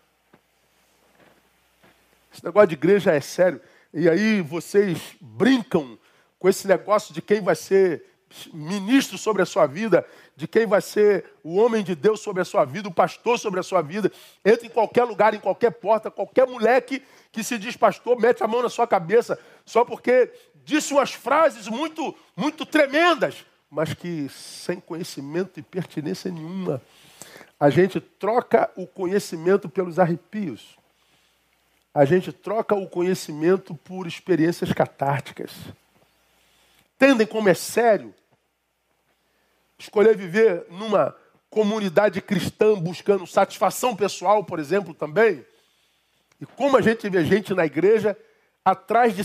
[2.33, 3.61] Esse negócio de igreja é sério.
[3.93, 5.97] E aí vocês brincam
[6.39, 8.03] com esse negócio de quem vai ser
[8.53, 12.45] ministro sobre a sua vida, de quem vai ser o homem de Deus sobre a
[12.45, 14.11] sua vida, o pastor sobre a sua vida.
[14.43, 18.47] Entra em qualquer lugar, em qualquer porta, qualquer moleque que se diz pastor, mete a
[18.47, 20.31] mão na sua cabeça, só porque
[20.63, 26.81] disse umas frases muito, muito tremendas, mas que sem conhecimento e pertinência nenhuma
[27.59, 30.77] a gente troca o conhecimento pelos arrepios.
[31.93, 35.51] A gente troca o conhecimento por experiências catárticas.
[36.95, 38.13] Entendem como é sério?
[39.77, 41.15] Escolher viver numa
[41.49, 45.45] comunidade cristã buscando satisfação pessoal, por exemplo, também.
[46.39, 48.17] E como a gente vê gente na igreja
[48.63, 49.23] atrás de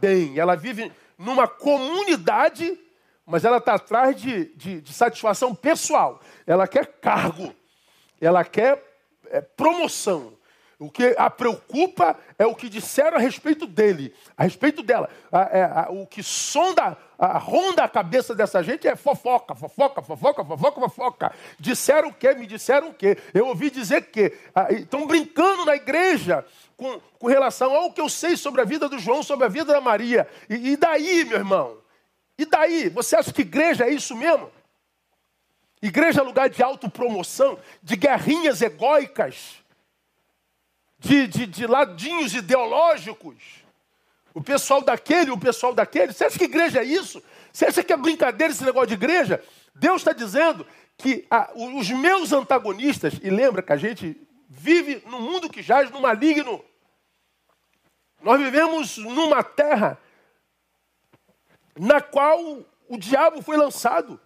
[0.00, 0.38] bem.
[0.38, 2.78] Ela vive numa comunidade,
[3.24, 6.20] mas ela está atrás de, de, de satisfação pessoal.
[6.46, 7.54] Ela quer cargo.
[8.20, 8.82] Ela quer
[9.26, 10.36] é, promoção.
[10.80, 15.10] O que a preocupa é o que disseram a respeito dele, a respeito dela.
[15.30, 20.00] A, é, a, o que sonda, a, ronda a cabeça dessa gente é fofoca, fofoca,
[20.00, 21.34] fofoca, fofoca, fofoca.
[21.58, 22.32] Disseram o quê?
[22.32, 23.18] Me disseram o quê?
[23.34, 24.32] Eu ouvi dizer que.
[24.70, 26.46] Estão brincando na igreja
[26.78, 29.74] com, com, relação ao que eu sei sobre a vida do João, sobre a vida
[29.74, 30.26] da Maria.
[30.48, 31.76] E, e daí, meu irmão?
[32.38, 32.88] E daí?
[32.88, 34.50] Você acha que igreja é isso mesmo?
[35.82, 39.60] Igreja é lugar de autopromoção, de guerrinhas egóicas,
[41.00, 43.64] de, de, de ladinhos ideológicos.
[44.32, 46.12] O pessoal daquele, o pessoal daquele.
[46.12, 47.22] Você acha que igreja é isso?
[47.52, 49.42] Você acha que é brincadeira esse negócio de igreja?
[49.74, 50.64] Deus está dizendo
[50.96, 54.16] que ah, os meus antagonistas, e lembra que a gente
[54.48, 56.62] vive no mundo que jaz no maligno.
[58.22, 59.98] Nós vivemos numa terra
[61.78, 62.38] na qual
[62.88, 64.20] o diabo foi lançado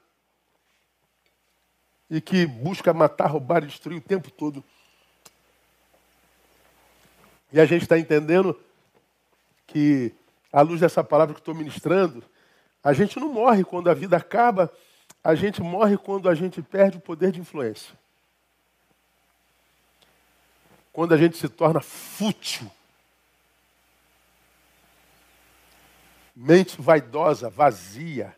[2.11, 4.65] e que busca matar, roubar e destruir o tempo todo.
[7.55, 8.61] E a gente está entendendo
[9.65, 10.13] que,
[10.53, 12.21] à luz dessa palavra que estou ministrando,
[12.83, 14.73] a gente não morre quando a vida acaba,
[15.23, 17.97] a gente morre quando a gente perde o poder de influência.
[20.93, 22.69] Quando a gente se torna fútil.
[26.35, 28.37] Mente vaidosa, vazia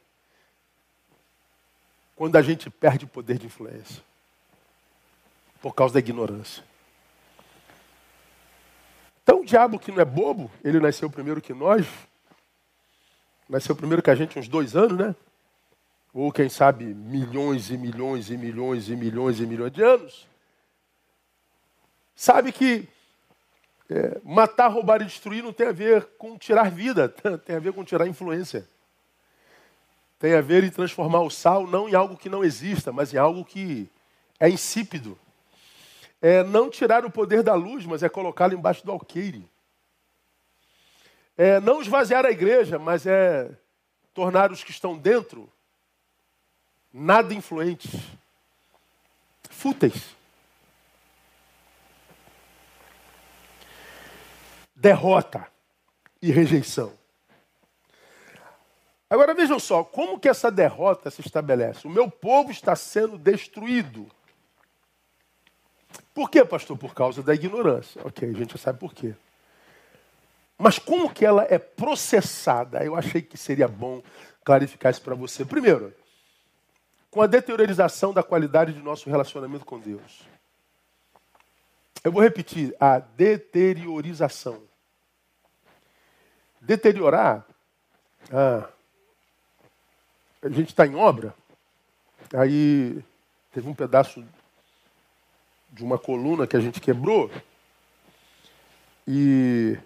[2.15, 4.03] quando a gente perde o poder de influência
[5.63, 6.63] por causa da ignorância.
[9.27, 11.85] Então, o diabo que não é bobo, ele nasceu primeiro que nós,
[13.49, 15.17] nasceu primeiro que a gente, uns dois anos, né?
[16.15, 20.29] Ou quem sabe milhões e milhões e milhões e milhões e milhões de anos.
[22.15, 22.89] Sabe que
[23.91, 27.09] é, matar, roubar e destruir não tem a ver com tirar vida,
[27.45, 28.65] tem a ver com tirar influência.
[30.21, 33.17] Tem a ver em transformar o sal não em algo que não exista, mas em
[33.17, 33.91] algo que
[34.39, 35.19] é insípido
[36.21, 39.49] é não tirar o poder da luz, mas é colocá-lo embaixo do alqueire.
[41.37, 43.51] É não esvaziar a igreja, mas é
[44.15, 45.53] tornar os que estão dentro
[46.93, 47.93] nada influentes,
[49.51, 50.17] fúteis.
[54.75, 55.47] Derrota
[56.23, 56.93] e rejeição.
[59.09, 61.87] Agora vejam só, como que essa derrota se estabelece?
[61.87, 64.11] O meu povo está sendo destruído.
[66.17, 66.79] Por quê, pastor?
[66.79, 68.01] Por causa da ignorância.
[68.03, 69.15] Ok, a gente já sabe por quê.
[70.57, 72.83] Mas como que ela é processada?
[72.83, 74.03] Eu achei que seria bom
[74.43, 75.45] clarificar isso para você.
[75.45, 75.95] Primeiro,
[77.11, 80.27] com a deteriorização da qualidade de nosso relacionamento com Deus.
[82.03, 84.63] Eu vou repetir, a deteriorização.
[86.63, 87.47] Deteriorar,
[88.33, 88.67] ah,
[90.43, 91.35] a gente está em obra,
[92.33, 93.05] aí
[93.53, 94.25] teve um pedaço
[95.71, 97.31] de uma coluna que a gente quebrou.
[99.07, 99.79] E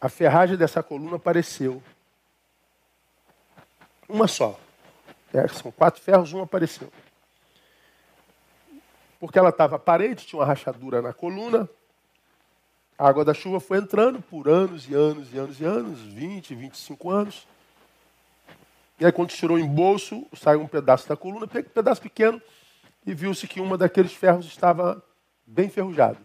[0.00, 1.82] a ferragem dessa coluna apareceu.
[4.08, 4.58] Uma só.
[5.32, 6.92] É, são quatro ferros, uma apareceu.
[9.20, 11.68] Porque ela estava aparente, tinha uma rachadura na coluna.
[12.98, 16.54] A água da chuva foi entrando por anos e anos e anos e anos, 20,
[16.54, 17.46] 25 anos.
[18.98, 22.40] E aí, quando tirou o embolso, saiu um pedaço da coluna, um pedaço pequeno,
[23.06, 25.02] e viu-se que uma daqueles ferros estava
[25.46, 26.18] bem enferrujado.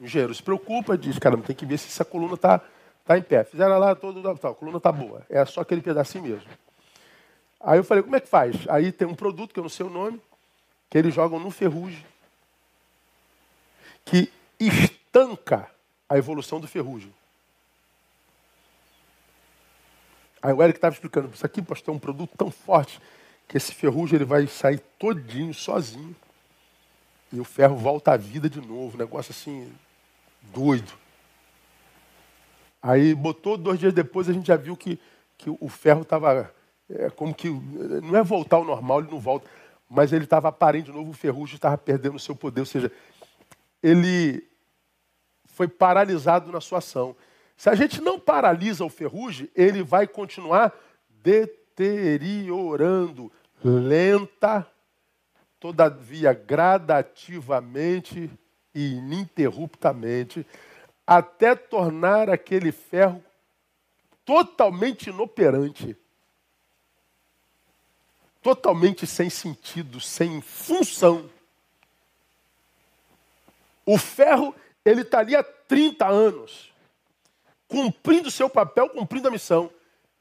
[0.00, 2.60] O engenheiro se preocupa, diz, caramba, tem que ver se essa coluna está
[3.04, 3.44] tá em pé.
[3.44, 5.24] Fizeram lá, todo, tá, a coluna está boa.
[5.28, 6.48] É só aquele pedacinho mesmo.
[7.60, 8.56] Aí eu falei, como é que faz?
[8.68, 10.20] Aí tem um produto, que eu não sei o nome,
[10.90, 12.04] que eles jogam no ferrugem,
[14.04, 15.70] que estanca
[16.08, 17.14] a evolução do ferrugem.
[20.42, 23.00] Aí o Eric estava explicando, isso aqui, pastor, é um produto tão forte
[23.48, 26.14] que esse ferrugem ele vai sair todinho, sozinho.
[27.32, 28.98] E o ferro volta à vida de novo.
[28.98, 29.72] Negócio assim,
[30.42, 30.92] doido.
[32.82, 34.98] Aí botou, dois dias depois a gente já viu que,
[35.38, 36.52] que o ferro estava
[36.90, 37.48] é, como que.
[37.48, 39.48] Não é voltar ao normal, ele não volta.
[39.88, 42.60] Mas ele estava aparente de novo, o ferrugem estava perdendo o seu poder.
[42.60, 42.90] Ou seja,
[43.82, 44.46] ele
[45.44, 47.14] foi paralisado na sua ação.
[47.56, 50.72] Se a gente não paralisa o ferrugem, ele vai continuar
[51.08, 51.61] deteriorando,
[53.64, 54.66] lenta,
[55.58, 58.30] todavia gradativamente
[58.74, 60.46] e ininterruptamente,
[61.06, 63.22] até tornar aquele ferro
[64.24, 65.96] totalmente inoperante,
[68.40, 71.30] totalmente sem sentido, sem função.
[73.84, 74.54] O ferro,
[74.84, 76.72] ele está ali há 30 anos,
[77.68, 79.70] cumprindo seu papel, cumprindo a missão.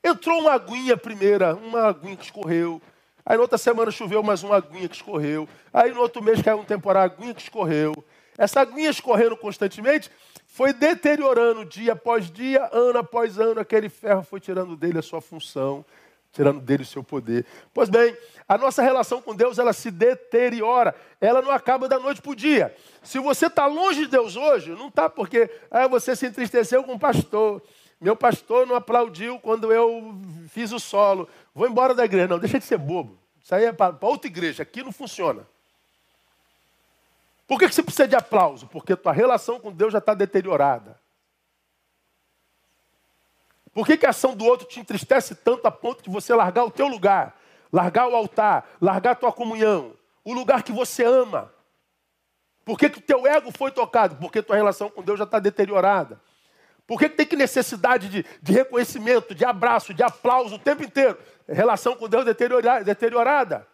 [0.04, 2.82] Entrou uma aguinha primeira, uma aguinha que escorreu,
[3.26, 5.48] Aí na outra semana choveu mais uma aguinha que escorreu.
[5.72, 7.94] Aí no outro mês caiu um temporal, aguinha que escorreu.
[8.38, 10.10] Essa aguinha escorrendo constantemente
[10.48, 13.60] foi deteriorando dia após dia, ano após ano.
[13.60, 15.86] Aquele ferro foi tirando dele a sua função,
[16.32, 17.46] tirando dele o seu poder.
[17.74, 20.96] Pois bem, a nossa relação com Deus ela se deteriora.
[21.20, 22.76] Ela não acaba da noite para o dia.
[23.04, 26.96] Se você está longe de Deus hoje, não está porque ah, você se entristeceu com
[26.96, 27.62] o pastor.
[28.02, 31.30] Meu pastor não aplaudiu quando eu fiz o solo.
[31.54, 32.28] Vou embora da igreja.
[32.28, 33.16] Não, deixa de ser bobo.
[33.40, 34.64] Isso aí é para outra igreja.
[34.64, 35.48] Aqui não funciona.
[37.48, 38.66] Por que, que você precisa de aplauso?
[38.66, 41.00] Porque tua relação com Deus já está deteriorada.
[43.72, 46.64] Por que, que a ação do outro te entristece tanto a ponto de você largar
[46.66, 47.39] o teu lugar,
[47.72, 49.93] largar o altar, largar a tua comunhão,
[50.24, 51.54] o lugar que você ama?
[52.66, 54.16] Por que, que o teu ego foi tocado?
[54.16, 56.20] Porque tua relação com Deus já está deteriorada.
[56.88, 61.18] Por que, tem que necessidade de, de reconhecimento, de abraço, de aplauso o tempo inteiro?
[61.48, 63.68] Relação com Deus deteriorada.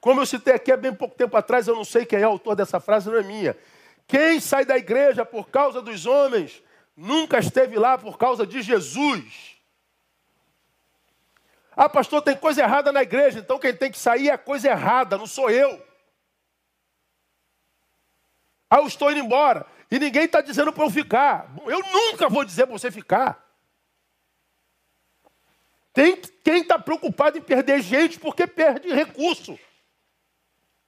[0.00, 2.32] Como eu citei aqui há bem pouco tempo atrás, eu não sei quem é o
[2.32, 3.56] autor dessa frase, não é minha.
[4.06, 6.62] Quem sai da igreja por causa dos homens,
[6.96, 9.56] nunca esteve lá por causa de Jesus.
[11.76, 15.16] Ah, pastor, tem coisa errada na igreja, então quem tem que sair é coisa errada,
[15.16, 15.80] não sou eu.
[18.70, 19.66] Ah, eu estou indo embora.
[19.90, 21.50] E ninguém está dizendo para eu ficar.
[21.66, 23.44] Eu nunca vou dizer para você ficar.
[25.92, 29.58] Tem quem está preocupado em perder gente porque perde recurso.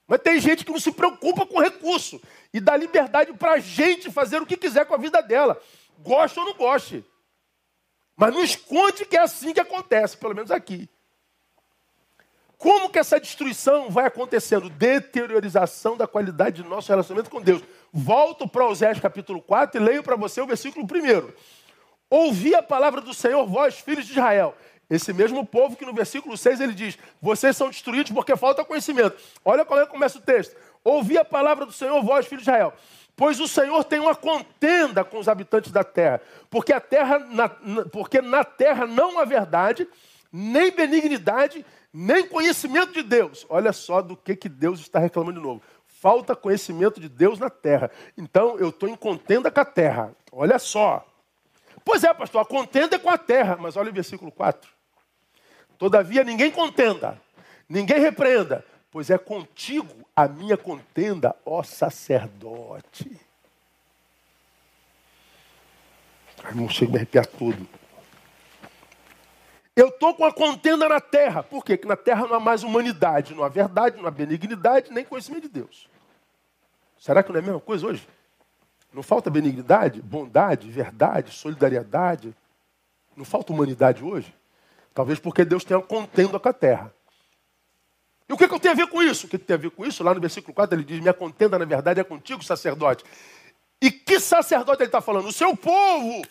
[0.07, 2.21] Mas tem gente que não se preocupa com recurso
[2.53, 5.61] e dá liberdade para a gente fazer o que quiser com a vida dela,
[5.99, 7.03] goste ou não goste.
[8.15, 10.89] Mas não esconde que é assim que acontece, pelo menos aqui.
[12.61, 14.69] Como que essa destruição vai acontecendo?
[14.69, 17.63] Deteriorização da qualidade de nosso relacionamento com Deus.
[17.91, 21.31] Volto para Oséias capítulo 4 e leio para você o versículo 1.
[22.07, 24.55] Ouvi a palavra do Senhor, vós, filhos de Israel.
[24.87, 29.17] Esse mesmo povo que no versículo 6 ele diz: Vocês são destruídos porque falta conhecimento.
[29.43, 30.55] Olha como é que começa o texto.
[30.83, 32.75] Ouvi a palavra do Senhor, vós, filhos de Israel.
[33.15, 37.49] Pois o Senhor tem uma contenda com os habitantes da terra, porque, a terra na,
[37.91, 39.87] porque na terra não há verdade,
[40.31, 43.45] nem benignidade, nem conhecimento de Deus.
[43.49, 45.61] Olha só do que, que Deus está reclamando de novo.
[45.87, 47.91] Falta conhecimento de Deus na terra.
[48.17, 50.15] Então eu estou em contenda com a terra.
[50.31, 51.05] Olha só.
[51.83, 53.57] Pois é, pastor, a contenda é com a terra.
[53.59, 54.69] Mas olha o versículo 4.
[55.81, 57.19] Todavia ninguém contenda,
[57.67, 63.19] ninguém repreenda, pois é contigo a minha contenda, ó sacerdote.
[66.43, 67.67] Ai, não chega me arrepiar tudo.
[69.75, 71.43] Eu estou com a contenda na terra.
[71.43, 71.77] Por quê?
[71.77, 75.43] Porque na terra não há mais humanidade, não há verdade, não há benignidade, nem conhecimento
[75.43, 75.87] de Deus.
[76.99, 78.07] Será que não é a mesma coisa hoje?
[78.93, 82.35] Não falta benignidade, bondade, verdade, solidariedade?
[83.15, 84.33] Não falta humanidade hoje?
[84.93, 86.93] Talvez porque Deus tenha contenda com a terra.
[88.27, 89.25] E o que, que eu tenho a ver com isso?
[89.25, 90.03] O que, que tem a ver com isso?
[90.03, 93.03] Lá no versículo 4 ele diz: Minha contenda, na verdade, é contigo, sacerdote.
[93.81, 95.27] E que sacerdote ele está falando?
[95.27, 96.21] O seu povo.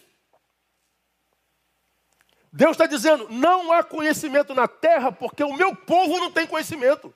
[2.53, 7.15] Deus está dizendo: não há conhecimento na terra porque o meu povo não tem conhecimento.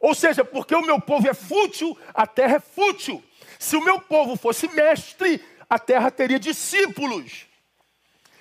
[0.00, 3.22] Ou seja, porque o meu povo é fútil, a terra é fútil.
[3.58, 7.46] Se o meu povo fosse mestre, a terra teria discípulos.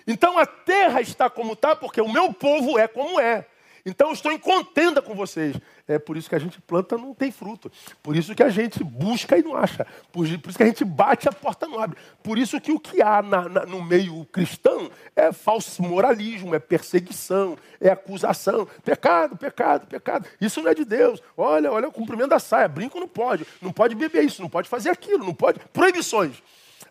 [0.05, 3.45] Então a terra está como está porque o meu povo é como é.
[3.85, 5.55] Então eu estou em contenda com vocês.
[5.87, 7.71] É por isso que a gente planta não tem fruto.
[8.03, 9.87] Por isso que a gente busca e não acha.
[10.11, 11.97] Por, por isso que a gente bate a porta não abre.
[12.21, 16.59] Por isso que o que há na, na, no meio cristão é falso moralismo, é
[16.59, 18.67] perseguição, é acusação.
[18.83, 20.27] Pecado, pecado, pecado.
[20.41, 21.23] Isso não é de Deus.
[21.37, 22.67] Olha, olha o cumprimento da saia.
[22.67, 23.47] Brinco não pode.
[23.61, 25.59] Não pode beber isso, não pode fazer aquilo, não pode.
[25.71, 26.43] Proibições.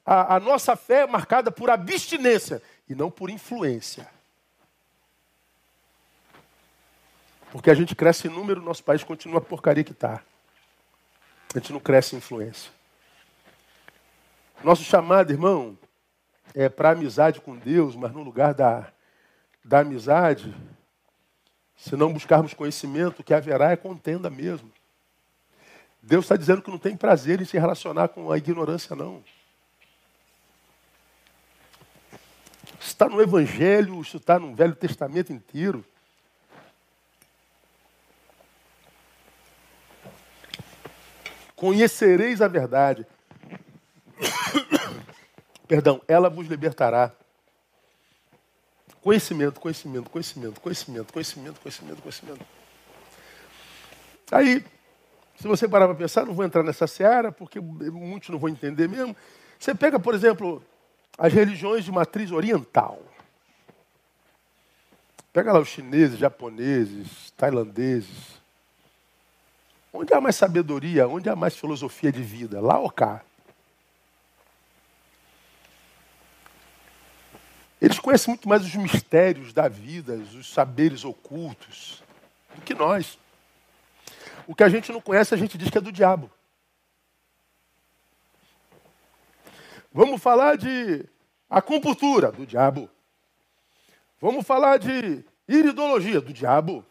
[0.06, 4.15] A, a nossa fé é marcada por abstinência e não por influência.
[7.50, 10.22] Porque a gente cresce em número, nosso país continua a porcaria que está.
[11.54, 12.70] A gente não cresce em influência.
[14.62, 15.78] Nosso chamado, irmão,
[16.54, 18.90] é para amizade com Deus, mas no lugar da,
[19.64, 20.54] da amizade,
[21.76, 24.70] se não buscarmos conhecimento, o que haverá é contenda mesmo.
[26.02, 29.22] Deus está dizendo que não tem prazer em se relacionar com a ignorância, não.
[32.80, 35.84] Está no Evangelho, está no Velho Testamento inteiro.
[41.56, 43.06] Conhecereis a verdade.
[45.66, 47.10] Perdão, ela vos libertará.
[49.00, 52.46] Conhecimento, conhecimento, conhecimento, conhecimento, conhecimento, conhecimento, conhecimento.
[54.30, 54.64] Aí,
[55.36, 58.88] se você parar para pensar, não vou entrar nessa seara, porque muitos não vão entender
[58.88, 59.16] mesmo.
[59.58, 60.62] Você pega, por exemplo,
[61.16, 63.00] as religiões de matriz oriental.
[65.32, 68.40] Pega lá os chineses, japoneses, tailandeses.
[69.98, 72.60] Onde há mais sabedoria, onde há mais filosofia de vida?
[72.60, 73.24] Lá ou cá?
[77.80, 82.02] Eles conhecem muito mais os mistérios da vida, os saberes ocultos,
[82.54, 83.18] do que nós.
[84.46, 86.30] O que a gente não conhece, a gente diz que é do diabo.
[89.90, 91.06] Vamos falar de
[91.48, 92.90] acupuntura, do diabo.
[94.20, 96.84] Vamos falar de iridologia, do diabo.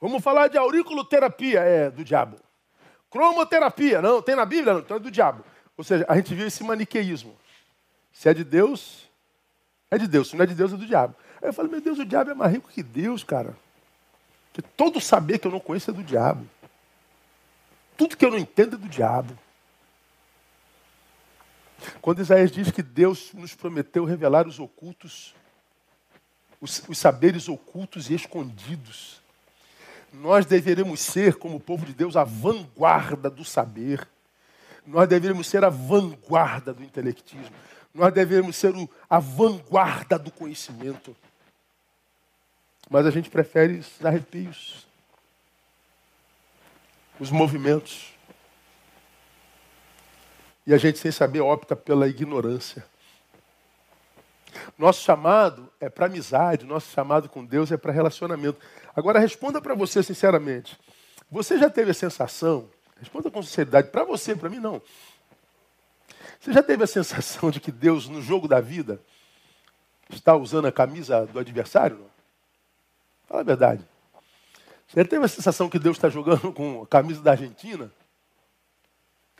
[0.00, 2.38] Vamos falar de auriculoterapia, é do diabo.
[3.10, 4.72] Cromoterapia, não, tem na Bíblia?
[4.72, 5.44] Não, então é do diabo.
[5.76, 7.36] Ou seja, a gente viu esse maniqueísmo.
[8.12, 9.08] Se é de Deus,
[9.90, 10.30] é de Deus.
[10.30, 11.14] Se não é de Deus, é do diabo.
[11.42, 13.56] Aí eu falei, meu Deus, o diabo é mais rico que Deus, cara.
[14.52, 16.48] Que todo saber que eu não conheço é do diabo.
[17.96, 19.38] Tudo que eu não entendo é do diabo.
[22.00, 25.34] Quando Isaías diz que Deus nos prometeu revelar os ocultos,
[26.60, 29.19] os, os saberes ocultos e escondidos
[30.12, 34.06] nós deveremos ser, como povo de Deus, a vanguarda do saber.
[34.86, 37.54] Nós deveríamos ser a vanguarda do intelectismo.
[37.94, 41.16] Nós deveríamos ser o, a vanguarda do conhecimento.
[42.88, 44.86] Mas a gente prefere os arrepios,
[47.18, 48.12] os movimentos.
[50.66, 52.84] E a gente, sem saber, opta pela ignorância.
[54.76, 58.58] Nosso chamado é para amizade, nosso chamado com Deus é para relacionamento.
[59.00, 60.78] Agora responda para você sinceramente.
[61.30, 64.82] Você já teve a sensação, responda com sinceridade, para você, para mim não.
[66.38, 69.00] Você já teve a sensação de que Deus, no jogo da vida,
[70.10, 71.96] está usando a camisa do adversário?
[71.96, 72.10] Não?
[73.26, 73.88] Fala a verdade.
[74.86, 77.90] Você já teve a sensação que Deus está jogando com a camisa da Argentina?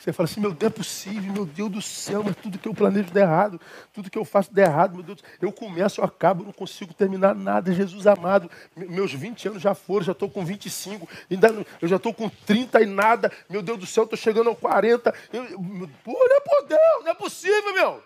[0.00, 2.72] Você fala assim, meu Deus, é possível, meu Deus do céu, mas tudo que eu
[2.72, 3.60] planejo der errado,
[3.92, 5.22] tudo que eu faço der errado, meu Deus.
[5.42, 7.70] Eu começo, eu acabo, não consigo terminar nada.
[7.70, 11.96] Jesus amado, meus 20 anos já foram, já estou com 25, ainda não, eu já
[11.96, 13.30] estou com 30 e nada.
[13.46, 15.14] Meu Deus do céu, estou chegando aos 40.
[15.34, 15.44] Eu,
[16.02, 18.02] pô, não é por Deus, não é possível, meu.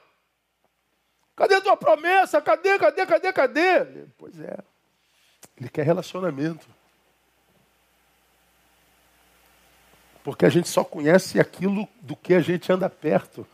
[1.37, 2.43] Cadê a tua promessa?
[2.43, 3.85] Cadê, cadê, cadê, cadê?
[4.19, 4.59] Pois é,
[5.57, 6.67] ele quer relacionamento.
[10.25, 13.47] Porque a gente só conhece aquilo do que a gente anda perto.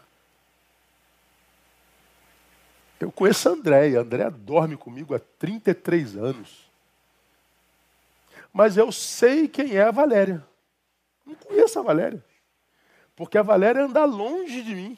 [3.00, 3.98] Eu conheço a Andréia.
[3.98, 6.70] A Andréia dorme comigo há 33 anos.
[8.52, 10.46] Mas eu sei quem é a Valéria.
[11.26, 12.24] Não conheço a Valéria.
[13.16, 14.96] Porque a Valéria anda longe de mim.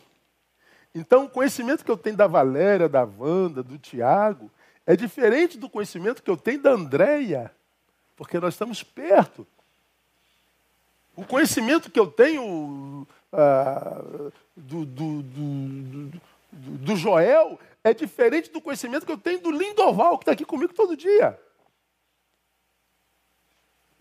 [0.95, 4.51] Então, o conhecimento que eu tenho da Valéria, da Wanda, do Tiago,
[4.87, 7.51] é diferente do conhecimento que eu tenho da Andréia.
[8.15, 9.47] Porque nós estamos perto.
[11.15, 19.05] O conhecimento que eu tenho uh, do, do, do, do, Joel é diferente do conhecimento
[19.05, 21.39] que eu tenho do Lindoval, que está aqui comigo todo dia.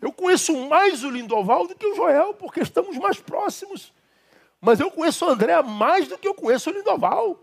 [0.01, 3.93] Eu conheço mais o Lindoval do que o Joel, porque estamos mais próximos.
[4.59, 7.38] Mas eu conheço o André mais do que eu conheço o Lindoval.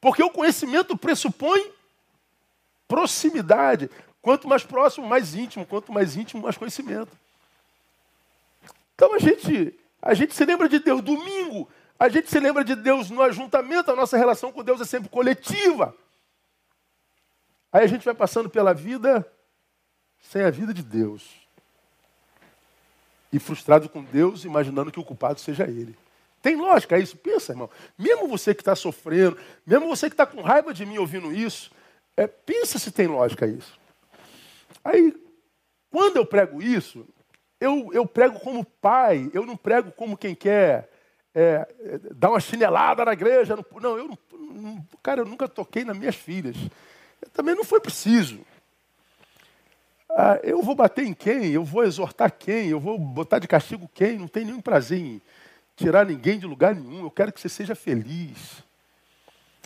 [0.00, 1.70] Porque o conhecimento pressupõe
[2.88, 3.90] proximidade.
[4.20, 5.66] Quanto mais próximo, mais íntimo.
[5.66, 7.23] Quanto mais íntimo, mais conhecimento.
[8.94, 11.68] Então a gente, a gente se lembra de Deus domingo,
[11.98, 15.08] a gente se lembra de Deus no ajuntamento, a nossa relação com Deus é sempre
[15.08, 15.94] coletiva.
[17.72, 19.26] Aí a gente vai passando pela vida
[20.20, 21.28] sem a vida de Deus.
[23.32, 25.96] E frustrado com Deus, imaginando que o culpado seja Ele.
[26.40, 27.16] Tem lógica isso?
[27.16, 27.70] Pensa, irmão.
[27.98, 29.36] Mesmo você que está sofrendo,
[29.66, 31.72] mesmo você que está com raiva de mim ouvindo isso,
[32.16, 33.78] é, pensa se tem lógica isso.
[34.84, 35.14] Aí,
[35.90, 37.06] quando eu prego isso,
[37.64, 40.90] eu, eu prego como pai, eu não prego como quem quer
[41.34, 43.56] é, é dar uma chinelada na igreja.
[43.80, 46.56] Não, eu não, cara, eu nunca toquei nas minhas filhas.
[47.32, 48.40] Também não foi preciso.
[50.10, 51.52] Ah, eu vou bater em quem?
[51.52, 52.68] Eu vou exortar quem?
[52.68, 54.18] Eu vou botar de castigo quem?
[54.18, 55.22] Não tem nenhum prazer em
[55.74, 57.02] tirar ninguém de lugar nenhum.
[57.02, 58.62] Eu quero que você seja feliz.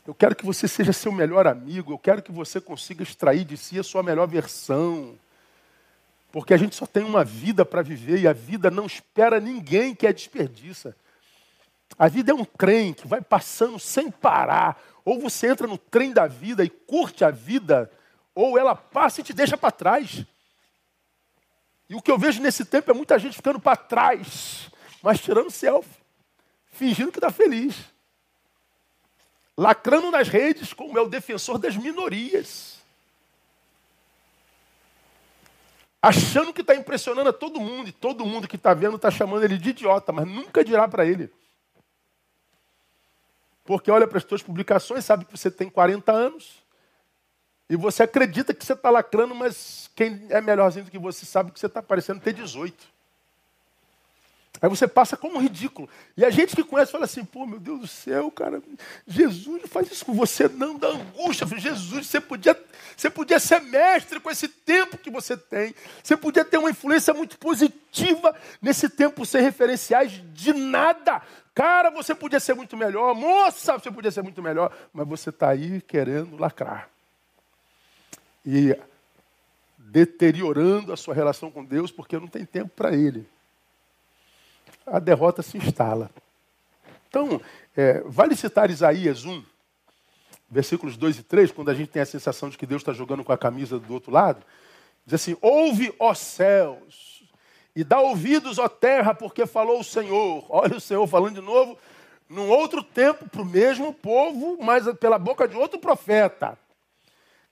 [0.07, 1.93] Eu quero que você seja seu melhor amigo.
[1.93, 5.19] Eu quero que você consiga extrair de si a sua melhor versão.
[6.31, 9.95] Porque a gente só tem uma vida para viver e a vida não espera ninguém
[9.95, 10.95] que a desperdiça.
[11.99, 14.81] A vida é um trem que vai passando sem parar.
[15.05, 17.91] Ou você entra no trem da vida e curte a vida,
[18.35, 20.25] ou ela passa e te deixa para trás.
[21.89, 24.71] E o que eu vejo nesse tempo é muita gente ficando para trás,
[25.03, 25.91] mas tirando selfie,
[26.71, 27.75] fingindo que está feliz.
[29.57, 32.78] Lacrando nas redes como é o defensor das minorias.
[36.01, 39.45] Achando que está impressionando a todo mundo, e todo mundo que está vendo está chamando
[39.45, 41.31] ele de idiota, mas nunca dirá para ele.
[43.65, 46.65] Porque olha para as suas publicações, sabe que você tem 40 anos,
[47.69, 51.53] e você acredita que você está lacrando, mas quem é melhorzinho do que você sabe
[51.53, 52.98] que você está parecendo ter 18.
[54.61, 55.89] Aí você passa como um ridículo.
[56.17, 58.61] E a gente que conhece fala assim, pô, meu Deus do céu, cara,
[59.07, 61.47] Jesus não faz isso com você, não, da angústia.
[61.57, 62.59] Jesus, você podia,
[62.97, 65.75] você podia ser mestre com esse tempo que você tem.
[66.03, 71.23] Você podia ter uma influência muito positiva nesse tempo sem referenciais de nada.
[71.55, 73.15] Cara, você podia ser muito melhor.
[73.15, 74.73] Moça, você podia ser muito melhor.
[74.93, 76.89] Mas você está aí querendo lacrar.
[78.45, 78.77] E
[79.77, 83.27] deteriorando a sua relação com Deus porque não tem tempo para Ele
[84.93, 86.11] a derrota se instala.
[87.09, 87.41] Então,
[87.77, 89.45] é, vale citar Isaías 1,
[90.51, 93.25] versículos 2 e 3, quando a gente tem a sensação de que Deus está jogando
[93.25, 94.45] com a camisa do outro lado.
[95.07, 97.23] Diz assim: Ouve, ó céus,
[97.75, 100.45] e dá ouvidos, ó terra, porque falou o Senhor.
[100.49, 101.79] Olha o Senhor falando de novo,
[102.29, 106.59] num outro tempo, para o mesmo povo, mas pela boca de outro profeta.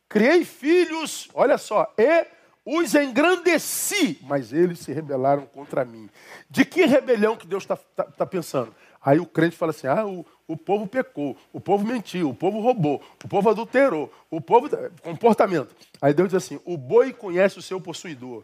[0.09, 2.27] Criei filhos, olha só, e
[2.67, 6.11] os engrandeci, mas eles se rebelaram contra mim.
[6.51, 8.75] De que rebelião que Deus está tá, tá pensando?
[9.01, 12.61] Aí o crente fala assim: ah, o, o povo pecou, o povo mentiu, o povo
[12.61, 14.69] roubou, o povo adulterou, o povo.
[15.01, 15.77] comportamento.
[16.03, 18.43] Aí Deus diz assim: o boi conhece o seu possuidor,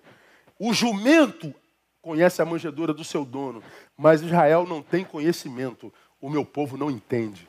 [0.57, 1.53] o jumento
[2.01, 3.61] conhece a manjedoura do seu dono,
[3.97, 7.49] mas Israel não tem conhecimento, o meu povo não entende.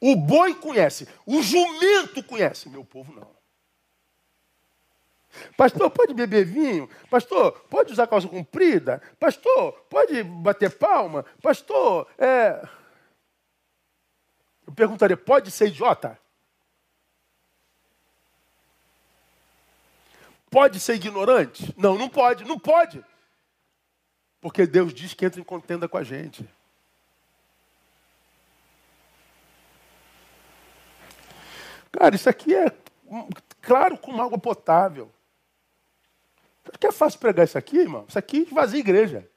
[0.00, 3.42] O boi conhece, o jumento conhece, meu povo não.
[5.56, 6.88] Pastor, pode beber vinho?
[7.10, 9.02] Pastor, pode usar calça comprida?
[9.18, 11.24] Pastor, pode bater palma?
[11.42, 12.62] Pastor, é.
[14.66, 16.18] Eu perguntaria, pode ser idiota?
[20.50, 21.74] Pode ser ignorante?
[21.78, 23.02] Não, não pode, não pode.
[24.38, 26.46] Porque Deus diz que entra em contenda com a gente.
[31.92, 32.72] Cara, isso aqui é
[33.60, 35.10] claro como água potável.
[36.80, 38.06] Que é fácil pregar isso aqui, irmão?
[38.08, 39.28] Isso aqui vazia igreja.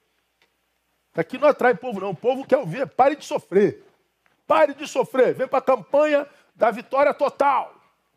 [1.11, 2.11] Isso aqui não atrai povo, não.
[2.11, 2.87] O povo quer ouvir.
[2.87, 3.83] Pare de sofrer.
[4.47, 5.33] Pare de sofrer.
[5.33, 7.75] Vem para a campanha da vitória total.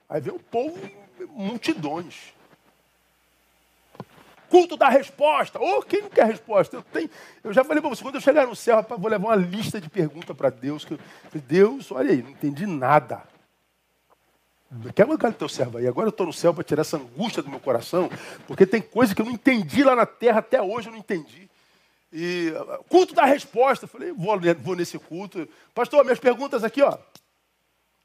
[0.08, 0.78] Aí vem o povo,
[1.30, 2.32] multidões.
[4.48, 5.58] Culto da resposta.
[5.58, 6.76] Ou oh, quem não quer resposta?
[6.76, 7.10] Eu, tenho,
[7.44, 9.80] eu já falei para você, quando eu chegar no céu, rapaz, vou levar uma lista
[9.80, 10.84] de perguntas para Deus.
[10.84, 10.98] Que,
[11.38, 13.22] Deus, olha aí, não entendi nada.
[14.94, 15.86] Quer mancar o teu servo aí?
[15.86, 18.10] Agora eu estou no céu para tirar essa angústia do meu coração,
[18.46, 21.48] porque tem coisa que eu não entendi lá na terra, até hoje eu não entendi.
[22.12, 22.52] E
[22.88, 25.48] culto da resposta, falei, vou, vou nesse culto.
[25.74, 26.98] Pastor, minhas perguntas aqui, ó.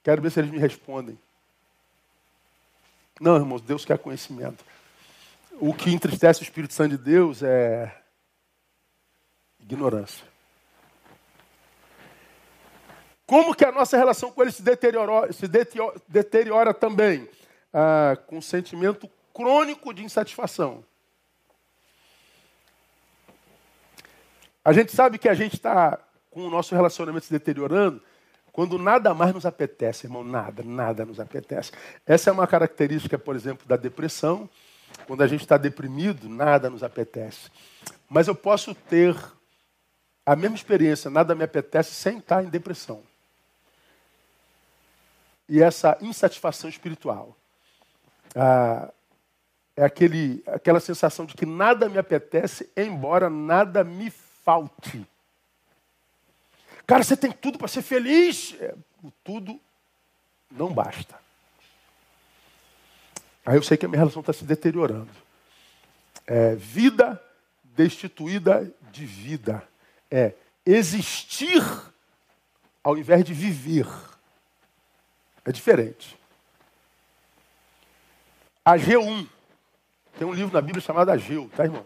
[0.03, 1.17] Quero ver se eles me respondem.
[3.19, 4.63] Não, irmãos, Deus quer conhecimento.
[5.59, 7.93] O que entristece o Espírito Santo de Deus é
[9.59, 10.32] ignorância.
[13.33, 15.47] Como que a nossa relação com ele se deteriora, se
[16.07, 17.27] deteriora, também?
[17.73, 20.83] Ah, com um sentimento crônico de insatisfação.
[24.63, 25.97] A gente sabe que a gente está
[26.29, 27.99] com o nosso relacionamento se deteriorando
[28.51, 30.23] quando nada mais nos apetece, irmão.
[30.23, 31.71] Nada, nada nos apetece.
[32.05, 34.47] Essa é uma característica, por exemplo, da depressão.
[35.07, 37.49] Quando a gente está deprimido, nada nos apetece.
[38.07, 39.17] Mas eu posso ter
[40.23, 43.01] a mesma experiência, nada me apetece, sem estar em depressão
[45.53, 47.37] e essa insatisfação espiritual.
[48.35, 48.91] Ah,
[49.75, 55.07] é aquele, aquela sensação de que nada me apetece, embora nada me falte.
[56.87, 58.55] Cara, você tem tudo para ser feliz.
[58.59, 58.73] É,
[59.03, 59.59] o tudo
[60.49, 61.19] não basta.
[63.45, 65.11] Aí eu sei que a minha relação está se deteriorando.
[66.25, 67.23] É, vida
[67.63, 69.61] destituída de vida.
[70.09, 70.33] É
[70.65, 71.61] existir
[72.83, 73.85] ao invés de viver.
[75.45, 76.17] É diferente.
[78.63, 79.27] Ageu 1.
[80.17, 81.85] Tem um livro na Bíblia chamado Ageu, tá, irmão?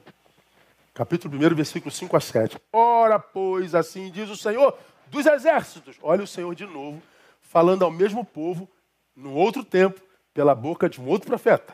[0.93, 2.57] Capítulo 1, versículo 5 a 7.
[2.71, 4.77] Ora, pois, assim diz o Senhor
[5.07, 5.95] dos exércitos.
[6.01, 7.01] Olha o Senhor de novo,
[7.41, 8.69] falando ao mesmo povo,
[9.15, 9.99] num outro tempo,
[10.33, 11.73] pela boca de um outro profeta.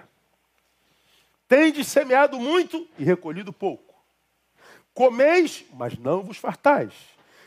[1.48, 3.94] Tendes semeado muito e recolhido pouco.
[4.94, 6.94] Comeis, mas não vos fartais.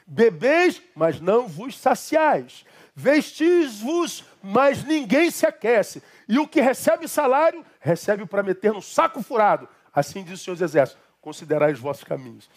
[0.06, 2.64] Bebeis, mas não vos saciais.
[2.98, 6.02] Vestis-vos, mas ninguém se aquece.
[6.26, 9.68] E o que recebe salário, recebe para meter no saco furado.
[9.94, 12.48] Assim diz o Senhor dos Exércitos: considerai os vossos caminhos.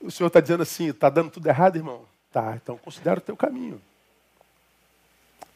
[0.00, 2.06] O Senhor está dizendo assim: está dando tudo errado, irmão?
[2.32, 3.80] Tá, então considera o teu caminho.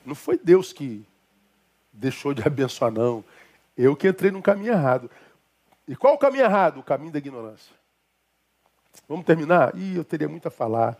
[0.05, 1.03] Não foi Deus que
[1.91, 3.25] deixou de abençoar, não.
[3.75, 5.11] Eu que entrei num caminho errado.
[5.89, 6.81] E qual o caminho errado?
[6.81, 7.75] O caminho da ignorância.
[9.09, 9.75] Vamos terminar?
[9.75, 10.99] Ih, eu teria muito a falar.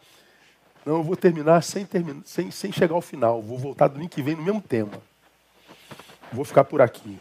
[0.87, 3.43] Não, eu vou terminar sem, terminar, sem, sem chegar ao final.
[3.43, 5.03] Vou voltar domingo que vem no mesmo tema.
[6.33, 7.19] Vou ficar por aqui.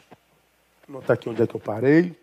[0.88, 2.16] Vou anotar aqui onde é que eu parei.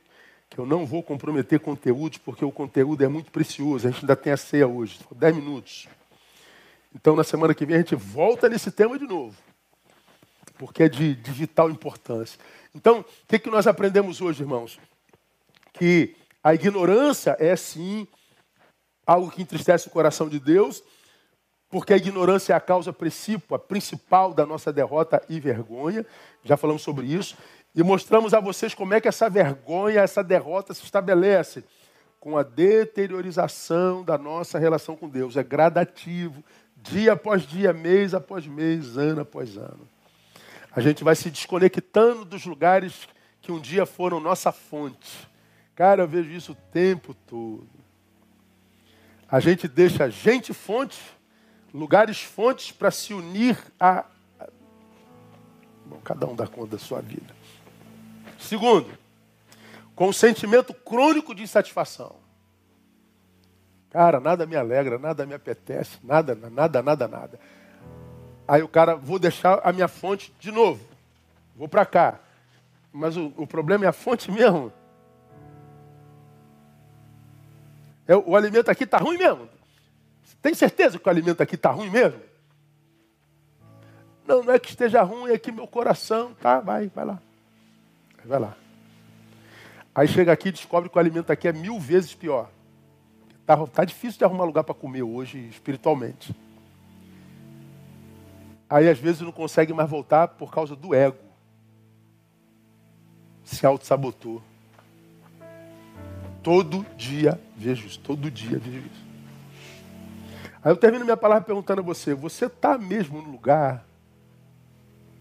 [0.48, 3.88] Que eu não vou comprometer conteúdos, porque o conteúdo é muito precioso.
[3.88, 5.00] A gente ainda tem a ceia hoje.
[5.16, 5.88] Dez minutos.
[6.94, 9.36] Então, na semana que vem, a gente volta nesse tema de novo.
[10.56, 12.38] Porque é de, de vital importância.
[12.72, 14.78] Então, o que, que nós aprendemos hoje, irmãos?
[15.72, 16.14] Que
[16.44, 18.06] a ignorância é, sim,
[19.04, 20.84] algo que entristece o coração de Deus
[21.72, 26.04] porque a ignorância é a causa principal, da nossa derrota e vergonha.
[26.44, 27.34] Já falamos sobre isso.
[27.74, 31.64] E mostramos a vocês como é que essa vergonha, essa derrota se estabelece
[32.20, 35.34] com a deteriorização da nossa relação com Deus.
[35.34, 36.44] É gradativo,
[36.76, 39.88] dia após dia, mês após mês, ano após ano.
[40.76, 43.08] A gente vai se desconectando dos lugares
[43.40, 45.26] que um dia foram nossa fonte.
[45.74, 47.66] Cara, eu vejo isso o tempo todo.
[49.26, 51.00] A gente deixa a gente fonte
[51.72, 54.04] lugares fontes para se unir a.
[55.86, 57.34] Bom, cada um dá conta da sua vida.
[58.38, 58.90] Segundo,
[59.94, 62.16] com um sentimento crônico de insatisfação.
[63.90, 67.40] Cara, nada me alegra, nada me apetece, nada, nada, nada, nada.
[68.48, 70.84] Aí o cara, vou deixar a minha fonte de novo.
[71.54, 72.18] Vou para cá.
[72.92, 74.72] Mas o, o, problema é a fonte mesmo.
[78.06, 79.48] É, o alimento aqui está ruim mesmo.
[80.42, 82.20] Tem certeza que o alimento aqui está ruim mesmo?
[84.26, 86.34] Não, não é que esteja ruim, é que meu coração.
[86.34, 87.22] Tá, vai, vai lá.
[88.24, 88.56] Vai lá.
[89.94, 92.50] Aí chega aqui e descobre que o alimento aqui é mil vezes pior.
[93.46, 96.34] Tá, tá difícil de arrumar lugar para comer hoje, espiritualmente.
[98.68, 101.18] Aí às vezes não consegue mais voltar por causa do ego.
[103.44, 104.42] Se auto-sabotou.
[106.42, 109.11] Todo dia vejo isso, todo dia vejo isso.
[110.64, 113.84] Aí eu termino minha palavra perguntando a você: você está mesmo no lugar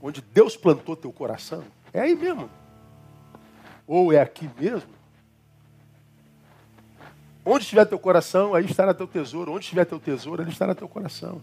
[0.01, 1.63] onde Deus plantou teu coração?
[1.91, 2.49] É aí mesmo?
[3.87, 4.89] Ou é aqui mesmo?
[7.43, 9.51] Onde estiver teu coração, aí estará teu tesouro.
[9.51, 11.41] Onde estiver teu tesouro, ali estará teu coração.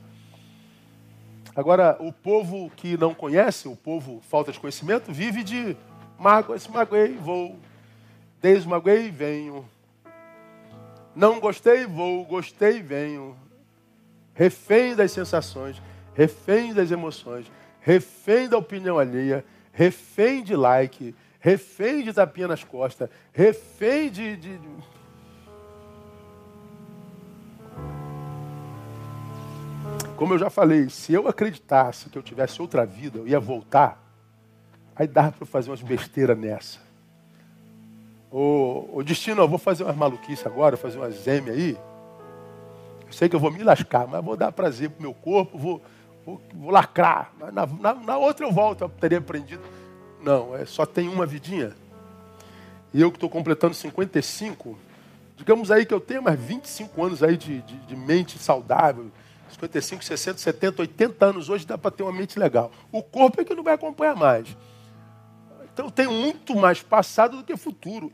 [1.56, 5.76] Agora, o povo que não conhece, o povo falta de conhecimento, vive de
[6.16, 6.56] mágoa.
[6.56, 7.58] Se magoei, vou.
[8.40, 9.68] Desmagoei, venho.
[11.16, 12.24] Não gostei, vou.
[12.24, 13.36] Gostei, venho
[14.38, 15.82] refém das sensações,
[16.14, 23.10] refém das emoções, refém da opinião alheia, refém de like, refém de tapinha nas costas,
[23.32, 24.60] refém de, de...
[30.16, 34.00] Como eu já falei, se eu acreditasse que eu tivesse outra vida, eu ia voltar,
[34.94, 36.78] aí dava para fazer umas besteiras nessa.
[38.30, 41.87] O, o destino, eu vou fazer umas maluquices agora, fazer umas M aí.
[43.10, 45.82] Sei que eu vou me lascar, mas vou dar prazer para o meu corpo, vou,
[46.24, 47.32] vou, vou lacrar.
[47.52, 49.62] Na, na, na, outra eu volto, eu teria aprendido.
[50.22, 51.74] Não, é, só tem uma vidinha.
[52.92, 54.78] E eu que estou completando 55,
[55.36, 59.10] digamos aí que eu tenho mais 25 anos aí de, de, de mente saudável.
[59.50, 62.70] 55, 60, 70, 80 anos hoje dá para ter uma mente legal.
[62.92, 64.54] O corpo é que não vai acompanhar mais.
[65.72, 68.12] Então eu tenho muito mais passado do que futuro.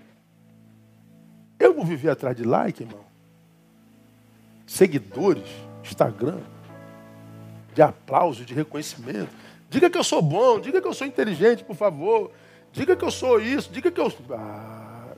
[1.58, 3.13] Eu vou viver atrás de like, irmão
[4.74, 5.46] seguidores,
[5.84, 6.40] Instagram,
[7.72, 9.30] de aplauso, de reconhecimento.
[9.70, 12.30] Diga que eu sou bom, diga que eu sou inteligente, por favor.
[12.72, 14.12] Diga que eu sou isso, diga que eu.
[14.32, 15.12] Ah,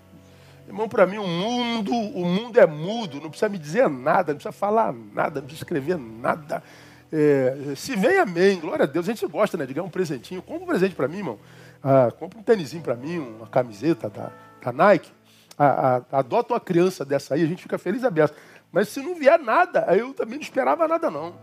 [0.66, 4.38] irmão, para mim o mundo, o mundo é mudo, não precisa me dizer nada, não
[4.38, 6.62] precisa falar nada, não precisa escrever nada.
[7.11, 8.61] É, se vem, amém.
[8.61, 9.09] Glória a Deus.
[9.09, 9.64] A gente gosta, né?
[9.64, 10.42] De ganhar um presentinho.
[10.42, 11.38] Compra um presente para mim, irmão.
[11.82, 14.30] Ah, compra um tênisinho para mim, uma camiseta da,
[14.62, 15.11] da Nike.
[15.59, 18.36] Ah, ah, adota uma criança dessa aí, a gente fica feliz e aberto.
[18.77, 21.35] Mas se não vier nada, aí eu também não esperava nada, não.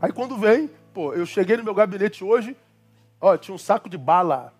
[0.00, 2.56] Aí quando vem, pô, eu cheguei no meu gabinete hoje,
[3.20, 4.52] ó, tinha um saco de bala.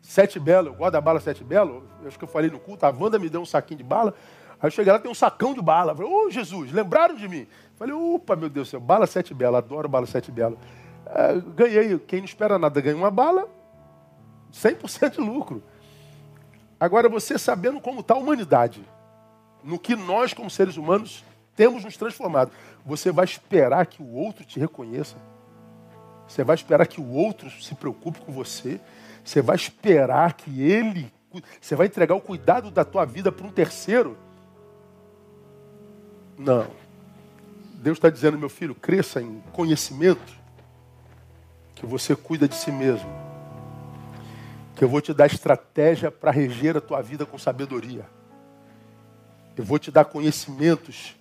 [0.00, 2.86] Sete Belo, eu gosto da bala Sete Belo, eu acho que eu falei no culto,
[2.86, 4.14] a Wanda me deu um saquinho de bala.
[4.52, 5.94] Aí eu cheguei lá, tem um sacão de bala.
[5.94, 7.46] falei, ô oh, Jesus, lembraram de mim?
[7.76, 10.58] falei, opa, meu Deus do céu, bala Sete Belo, adoro bala Sete Belo.
[11.04, 13.46] É, ganhei, quem não espera nada ganha uma bala,
[14.54, 15.62] 100% de lucro.
[16.80, 18.82] Agora, você sabendo como está a humanidade,
[19.62, 21.24] no que nós, como seres humanos,
[21.56, 22.52] temos nos transformado.
[22.86, 25.16] Você vai esperar que o outro te reconheça.
[26.26, 28.80] Você vai esperar que o outro se preocupe com você.
[29.24, 31.12] Você vai esperar que ele.
[31.60, 34.16] Você vai entregar o cuidado da tua vida para um terceiro.
[36.38, 36.66] Não.
[37.74, 40.32] Deus está dizendo, meu filho, cresça em conhecimento,
[41.74, 43.08] que você cuida de si mesmo.
[44.74, 48.04] Que eu vou te dar estratégia para reger a tua vida com sabedoria.
[49.58, 51.16] Eu vou te dar conhecimentos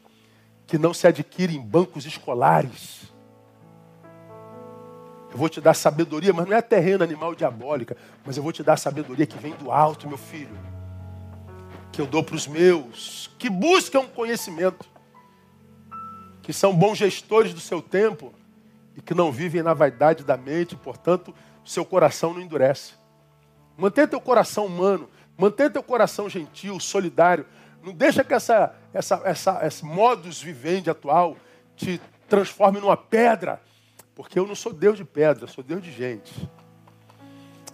[0.68, 3.12] que não se adquirem em bancos escolares.
[5.32, 8.62] Eu vou te dar sabedoria, mas não é terreno, animal diabólica, mas eu vou te
[8.62, 10.56] dar sabedoria que vem do alto, meu filho.
[11.92, 14.88] Que eu dou para os meus, que buscam conhecimento,
[16.44, 18.32] que são bons gestores do seu tempo
[18.96, 21.34] e que não vivem na vaidade da mente, portanto,
[21.66, 22.94] seu coração não endurece.
[23.76, 27.48] Mantenha teu coração humano, mantenha teu coração gentil, solidário,
[27.88, 31.38] não deixa que essa, essa, essa, esse modus vivendi atual
[31.74, 33.62] te transforme numa pedra.
[34.14, 36.34] Porque eu não sou Deus de pedra, sou Deus de gente.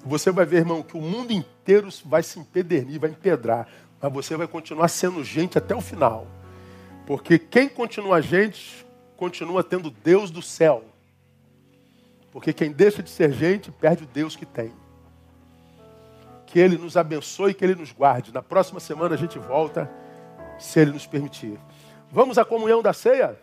[0.06, 3.68] Você vai ver, irmão, que o mundo inteiro vai se empedernir, vai empedrar.
[4.00, 6.28] Mas você vai continuar sendo gente até o final.
[7.08, 8.86] Porque quem continua gente,
[9.18, 10.84] continua tendo Deus do céu.
[12.32, 14.72] Porque quem deixa de ser gente, perde o Deus que tem.
[16.46, 18.32] Que Ele nos abençoe, que Ele nos guarde.
[18.32, 20.03] Na próxima semana a gente volta
[20.64, 21.60] se Ele nos permitir.
[22.12, 23.38] Vamos à comunhão da ceia?